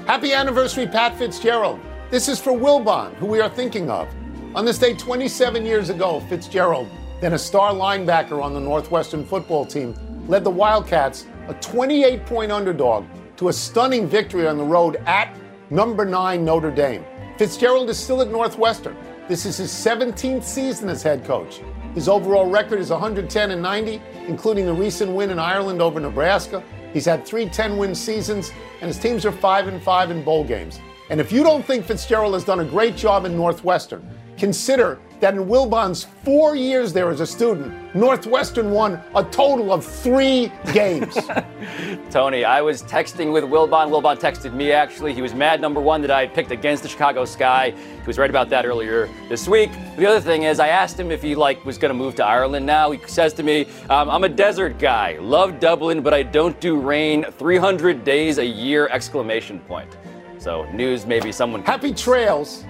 Happy 0.08 0.32
anniversary, 0.32 0.88
Pat 0.88 1.16
Fitzgerald. 1.16 1.78
This 2.10 2.26
is 2.26 2.40
for 2.40 2.50
Wilbon, 2.50 3.14
who 3.14 3.26
we 3.26 3.40
are 3.40 3.48
thinking 3.48 3.90
of. 3.90 4.08
On 4.56 4.64
this 4.64 4.76
day 4.76 4.92
27 4.92 5.64
years 5.64 5.88
ago, 5.88 6.18
Fitzgerald, 6.28 6.88
then 7.20 7.34
a 7.34 7.38
star 7.38 7.72
linebacker 7.72 8.42
on 8.42 8.54
the 8.54 8.60
Northwestern 8.60 9.24
football 9.24 9.64
team, 9.64 9.94
led 10.28 10.44
the 10.44 10.50
Wildcats, 10.50 11.26
a 11.48 11.54
28 11.54 12.24
point 12.26 12.52
underdog, 12.52 13.06
to 13.38 13.48
a 13.48 13.52
stunning 13.52 14.06
victory 14.06 14.46
on 14.46 14.58
the 14.58 14.64
road 14.64 14.96
at 15.06 15.34
number 15.70 16.04
9 16.04 16.44
Notre 16.44 16.70
Dame. 16.70 17.04
Fitzgerald 17.38 17.88
is 17.88 17.98
still 17.98 18.20
at 18.20 18.30
Northwestern. 18.30 18.96
This 19.28 19.46
is 19.46 19.56
his 19.56 19.70
17th 19.70 20.44
season 20.44 20.88
as 20.88 21.02
head 21.02 21.24
coach. 21.24 21.60
His 21.94 22.08
overall 22.08 22.48
record 22.48 22.78
is 22.78 22.90
110 22.90 23.50
and 23.50 23.62
90, 23.62 24.00
including 24.26 24.66
the 24.66 24.72
recent 24.72 25.12
win 25.12 25.30
in 25.30 25.38
Ireland 25.38 25.80
over 25.80 25.98
Nebraska. 26.00 26.62
He's 26.92 27.04
had 27.04 27.24
three 27.26 27.48
10 27.48 27.76
win 27.76 27.94
seasons, 27.94 28.52
and 28.80 28.88
his 28.88 28.98
teams 28.98 29.24
are 29.24 29.32
5 29.32 29.68
and 29.68 29.82
5 29.82 30.10
in 30.10 30.24
bowl 30.24 30.44
games. 30.44 30.80
And 31.10 31.20
if 31.20 31.32
you 31.32 31.42
don't 31.42 31.64
think 31.64 31.84
Fitzgerald 31.84 32.34
has 32.34 32.44
done 32.44 32.60
a 32.60 32.64
great 32.64 32.96
job 32.96 33.24
in 33.24 33.36
Northwestern, 33.36 34.08
consider 34.36 34.98
that 35.20 35.34
in 35.34 35.46
Wilbon's 35.46 36.04
four 36.24 36.54
years 36.54 36.92
there 36.92 37.10
as 37.10 37.20
a 37.20 37.26
student, 37.26 37.74
Northwestern 37.94 38.70
won 38.70 39.00
a 39.14 39.24
total 39.24 39.72
of 39.72 39.84
three 39.84 40.52
games. 40.72 41.16
Tony, 42.10 42.44
I 42.44 42.60
was 42.60 42.82
texting 42.82 43.32
with 43.32 43.44
Wilbon. 43.44 43.88
Wilbon 43.88 44.18
texted 44.18 44.52
me 44.52 44.72
actually. 44.72 45.14
He 45.14 45.22
was 45.22 45.34
mad, 45.34 45.60
number 45.60 45.80
one, 45.80 46.00
that 46.02 46.10
I 46.10 46.20
had 46.20 46.34
picked 46.34 46.50
against 46.50 46.82
the 46.82 46.88
Chicago 46.88 47.24
Sky. 47.24 47.70
He 47.70 48.06
was 48.06 48.18
right 48.18 48.30
about 48.30 48.48
that 48.50 48.64
earlier 48.64 49.08
this 49.28 49.48
week. 49.48 49.70
The 49.96 50.06
other 50.06 50.20
thing 50.20 50.44
is, 50.44 50.60
I 50.60 50.68
asked 50.68 50.98
him 50.98 51.10
if 51.10 51.22
he 51.22 51.34
like 51.34 51.64
was 51.64 51.78
going 51.78 51.90
to 51.90 51.98
move 51.98 52.14
to 52.16 52.24
Ireland 52.24 52.66
now. 52.66 52.90
He 52.90 53.00
says 53.06 53.32
to 53.34 53.42
me, 53.42 53.66
um, 53.90 54.10
I'm 54.10 54.24
a 54.24 54.28
desert 54.28 54.78
guy. 54.78 55.18
Love 55.20 55.60
Dublin, 55.60 56.02
but 56.02 56.14
I 56.14 56.22
don't 56.22 56.58
do 56.60 56.78
rain. 56.78 57.24
300 57.24 58.04
days 58.04 58.38
a 58.38 58.46
year, 58.46 58.88
exclamation 58.88 59.58
point. 59.60 59.96
So 60.38 60.64
news 60.72 61.04
maybe 61.04 61.32
someone. 61.32 61.62
Happy 61.62 61.92
trails. 61.92 62.64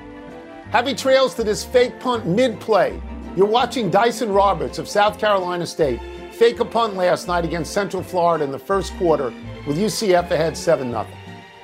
Happy 0.71 0.95
trails 0.95 1.35
to 1.35 1.43
this 1.43 1.65
fake 1.65 1.99
punt 1.99 2.27
mid 2.27 2.61
play. 2.61 3.01
You're 3.35 3.47
watching 3.47 3.89
Dyson 3.89 4.31
Roberts 4.31 4.79
of 4.79 4.87
South 4.87 5.19
Carolina 5.19 5.67
State 5.67 5.99
fake 6.31 6.61
a 6.61 6.65
punt 6.65 6.95
last 6.95 7.27
night 7.27 7.47
against 7.47 7.73
Central 7.73 8.03
Florida 8.03 8.45
in 8.45 8.51
the 8.51 8.59
first 8.59 8.95
quarter 8.99 9.33
with 9.67 9.79
UCF 9.79 10.31
ahead 10.31 10.55
7 10.55 10.91
0. 10.91 11.07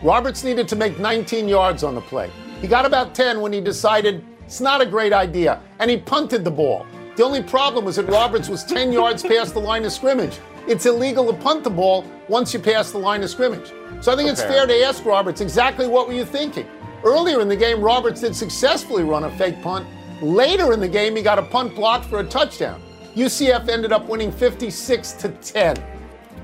Roberts 0.03 0.43
needed 0.43 0.67
to 0.69 0.77
make 0.77 0.99
19 0.99 1.47
yards 1.47 1.85
on 1.85 1.95
the 1.95 2.01
play. 2.01 2.31
He 2.63 2.67
got 2.67 2.87
about 2.87 3.15
10 3.15 3.43
when 3.43 3.53
he 3.53 3.61
decided 3.61 4.25
it's 4.47 4.63
not 4.63 4.81
a 4.81 4.87
great 4.87 5.13
idea, 5.13 5.61
and 5.81 5.91
he 5.91 5.99
punted 5.99 6.43
the 6.43 6.51
ball. 6.51 6.87
The 7.17 7.25
only 7.25 7.43
problem 7.43 7.85
was 7.85 7.97
that 7.97 8.09
Roberts 8.09 8.49
was 8.49 8.65
10 8.65 8.91
yards 8.91 9.23
past 9.23 9.53
the 9.53 9.61
line 9.61 9.85
of 9.85 9.93
scrimmage. 9.93 10.39
It's 10.67 10.87
illegal 10.87 11.31
to 11.31 11.39
punt 11.39 11.63
the 11.63 11.69
ball 11.71 12.07
once 12.29 12.55
you 12.55 12.59
pass 12.59 12.91
the 12.91 12.99
line 12.99 13.23
of 13.23 13.29
scrimmage. 13.29 13.71
So 14.01 14.13
I 14.13 14.17
think 14.17 14.31
it's 14.31 14.43
fair 14.43 14.67
to 14.67 14.83
ask 14.83 15.05
Roberts 15.05 15.43
exactly 15.43 15.87
what 15.87 16.09
were 16.09 16.15
you 16.15 16.25
thinking? 16.25 16.67
Earlier 17.05 17.43
in 17.43 17.49
the 17.49 17.57
game, 17.57 17.83
Roberts 17.83 18.23
did 18.23 18.35
successfully 18.35 19.05
run 19.05 19.25
a 19.25 19.31
fake 19.37 19.61
punt. 19.61 19.87
Later 20.23 20.73
in 20.73 20.81
the 20.81 20.89
game, 20.89 21.15
he 21.15 21.23
got 21.23 21.39
a 21.39 21.43
punt 21.43 21.75
blocked 21.75 22.07
for 22.07 22.21
a 22.21 22.25
touchdown. 22.25 22.81
UCF 23.15 23.69
ended 23.69 23.93
up 23.93 24.09
winning 24.09 24.33
56 24.33 25.13
to 25.13 25.29
10. 25.29 25.77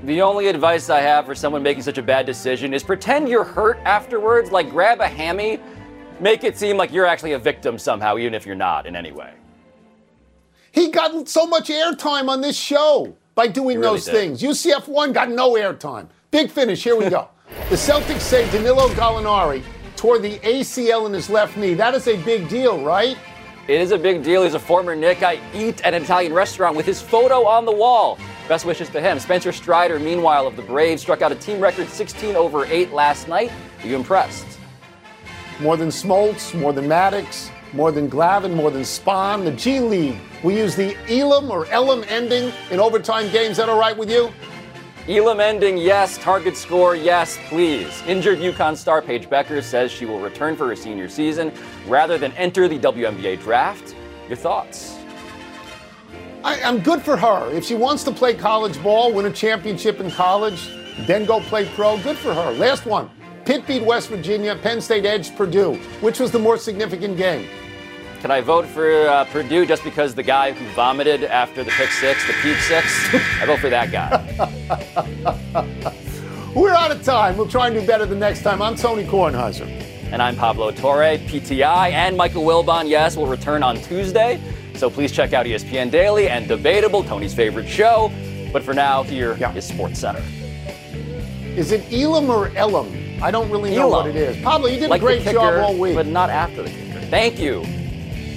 The 0.03 0.21
only 0.21 0.47
advice 0.47 0.89
I 0.91 1.01
have 1.01 1.25
for 1.25 1.33
someone 1.33 1.63
making 1.63 1.81
such 1.81 1.97
a 1.97 2.03
bad 2.03 2.27
decision 2.27 2.75
is 2.75 2.83
pretend 2.83 3.27
you're 3.27 3.43
hurt 3.43 3.79
afterwards, 3.85 4.51
like 4.51 4.69
grab 4.69 4.99
a 4.99 5.07
hammy, 5.07 5.59
make 6.19 6.43
it 6.43 6.57
seem 6.57 6.77
like 6.77 6.91
you're 6.91 7.07
actually 7.07 7.33
a 7.33 7.39
victim 7.39 7.79
somehow, 7.79 8.17
even 8.19 8.35
if 8.35 8.45
you're 8.45 8.55
not 8.55 8.85
in 8.85 8.95
any 8.95 9.11
way. 9.11 9.33
He 10.71 10.91
got 10.91 11.27
so 11.27 11.47
much 11.47 11.69
airtime 11.69 12.29
on 12.29 12.39
this 12.41 12.55
show 12.55 13.15
by 13.33 13.47
doing 13.47 13.79
really 13.79 13.93
those 13.97 14.05
did. 14.05 14.13
things. 14.13 14.41
UCF 14.41 14.87
1 14.87 15.11
got 15.11 15.29
no 15.29 15.53
airtime. 15.53 16.07
Big 16.29 16.51
finish, 16.51 16.83
here 16.83 16.95
we 16.95 17.09
go. 17.09 17.29
the 17.69 17.75
Celtics 17.75 18.21
say 18.21 18.49
Danilo 18.51 18.87
Gallinari 18.89 19.63
tore 20.01 20.17
the 20.17 20.39
ACL 20.39 21.05
in 21.05 21.13
his 21.13 21.29
left 21.29 21.55
knee. 21.55 21.75
That 21.75 21.93
is 21.93 22.07
a 22.07 22.17
big 22.23 22.49
deal, 22.49 22.83
right? 22.83 23.15
It 23.67 23.79
is 23.79 23.91
a 23.91 23.99
big 23.99 24.23
deal. 24.23 24.41
He's 24.41 24.55
a 24.55 24.59
former 24.59 24.95
Knick. 24.95 25.21
I 25.21 25.39
eat 25.53 25.79
at 25.85 25.93
an 25.93 26.01
Italian 26.01 26.33
restaurant 26.33 26.75
with 26.75 26.87
his 26.87 26.99
photo 26.99 27.45
on 27.45 27.65
the 27.65 27.71
wall. 27.71 28.17
Best 28.47 28.65
wishes 28.65 28.89
to 28.89 28.99
him. 28.99 29.19
Spencer 29.19 29.51
Strider, 29.51 29.99
meanwhile, 29.99 30.47
of 30.47 30.55
the 30.55 30.63
Braves, 30.63 31.03
struck 31.03 31.21
out 31.21 31.31
a 31.31 31.35
team 31.35 31.59
record 31.59 31.87
16 31.87 32.35
over 32.35 32.65
8 32.65 32.91
last 32.93 33.27
night. 33.27 33.51
Are 33.83 33.87
you 33.87 33.95
impressed? 33.95 34.47
More 35.59 35.77
than 35.77 35.89
Smoltz, 35.89 36.59
more 36.59 36.73
than 36.73 36.85
Maddux, 36.85 37.51
more 37.71 37.91
than 37.91 38.09
Glavine, 38.09 38.55
more 38.55 38.71
than 38.71 38.81
Spahn, 38.81 39.43
the 39.43 39.51
G 39.51 39.81
League. 39.81 40.17
We 40.43 40.57
use 40.57 40.75
the 40.75 40.97
Elam 41.07 41.51
or 41.51 41.67
Elam 41.67 42.03
ending 42.07 42.51
in 42.71 42.79
overtime 42.79 43.31
games. 43.31 43.57
That 43.57 43.69
all 43.69 43.79
right 43.79 43.95
with 43.95 44.09
you? 44.09 44.33
Elam 45.07 45.39
ending, 45.39 45.77
yes. 45.77 46.17
Target 46.19 46.55
score, 46.55 46.95
yes, 46.95 47.39
please. 47.47 48.03
Injured 48.05 48.37
UConn 48.37 48.77
star 48.77 49.01
Paige 49.01 49.27
Bueckers 49.27 49.63
says 49.63 49.91
she 49.91 50.05
will 50.05 50.19
return 50.19 50.55
for 50.55 50.67
her 50.67 50.75
senior 50.75 51.09
season 51.09 51.51
rather 51.87 52.19
than 52.19 52.31
enter 52.33 52.67
the 52.67 52.77
WNBA 52.77 53.41
draft. 53.41 53.95
Your 54.27 54.37
thoughts? 54.37 54.95
I, 56.43 56.61
I'm 56.61 56.79
good 56.79 57.01
for 57.01 57.17
her. 57.17 57.51
If 57.51 57.65
she 57.65 57.73
wants 57.73 58.03
to 58.03 58.11
play 58.11 58.35
college 58.35 58.81
ball, 58.83 59.11
win 59.11 59.25
a 59.25 59.31
championship 59.31 59.99
in 59.99 60.11
college, 60.11 60.69
then 61.07 61.25
go 61.25 61.39
play 61.39 61.65
pro, 61.69 61.97
good 61.99 62.17
for 62.17 62.33
her. 62.33 62.51
Last 62.51 62.85
one. 62.85 63.09
Pitt 63.45 63.65
beat 63.65 63.83
West 63.83 64.09
Virginia, 64.09 64.55
Penn 64.55 64.81
State 64.81 65.05
edged 65.05 65.35
Purdue. 65.35 65.75
Which 66.01 66.19
was 66.19 66.31
the 66.31 66.39
more 66.39 66.57
significant 66.57 67.17
game? 67.17 67.49
Can 68.21 68.29
I 68.29 68.41
vote 68.41 68.67
for 68.67 69.07
uh, 69.07 69.25
Purdue 69.25 69.65
just 69.65 69.83
because 69.83 70.13
the 70.13 70.21
guy 70.21 70.51
who 70.51 70.63
vomited 70.75 71.23
after 71.23 71.63
the 71.63 71.71
pick 71.71 71.89
six, 71.89 72.25
the 72.27 72.33
peak 72.33 72.57
six? 72.57 72.85
I 73.41 73.45
vote 73.47 73.59
for 73.59 73.69
that 73.69 73.91
guy. 73.91 74.21
We're 76.55 76.69
out 76.71 76.91
of 76.91 77.01
time. 77.03 77.35
We'll 77.35 77.47
try 77.47 77.67
and 77.67 77.75
do 77.79 77.85
better 77.85 78.05
the 78.05 78.15
next 78.15 78.43
time. 78.43 78.61
I'm 78.61 78.75
Tony 78.75 79.05
Kornheiser. 79.05 79.65
And 80.11 80.21
I'm 80.21 80.35
Pablo 80.35 80.69
Torre, 80.71 81.17
PTI, 81.17 81.91
and 81.93 82.15
Michael 82.15 82.43
Wilbon, 82.43 82.87
yes, 82.89 83.17
will 83.17 83.25
return 83.27 83.63
on 83.63 83.77
Tuesday. 83.77 84.39
So 84.75 84.89
please 84.89 85.11
check 85.11 85.33
out 85.33 85.45
ESPN 85.47 85.89
Daily 85.89 86.27
and 86.29 86.47
Debatable, 86.47 87.03
Tony's 87.03 87.33
favorite 87.33 87.67
show. 87.67 88.11
But 88.53 88.61
for 88.61 88.73
now, 88.73 89.01
here 89.03 89.31
is 89.33 89.39
Yeah. 89.39 89.59
Sports 89.61 89.99
Center. 89.99 90.21
Is 91.55 91.71
it 91.71 91.91
Elam 91.91 92.29
or 92.29 92.49
Elam? 92.55 92.91
I 93.23 93.31
don't 93.31 93.49
really 93.49 93.71
know 93.75 93.83
Elam. 93.93 94.07
what 94.07 94.15
it 94.15 94.15
is. 94.15 94.43
Pablo, 94.43 94.67
you 94.67 94.79
did 94.79 94.89
Like 94.91 95.01
a 95.01 95.05
great 95.05 95.19
kicker, 95.23 95.33
job 95.33 95.63
all 95.63 95.75
week. 95.75 95.95
but 95.95 96.05
not 96.05 96.29
after 96.29 96.61
the 96.61 96.69
kicker. 96.69 96.99
Thank 97.07 97.39
you. 97.39 97.63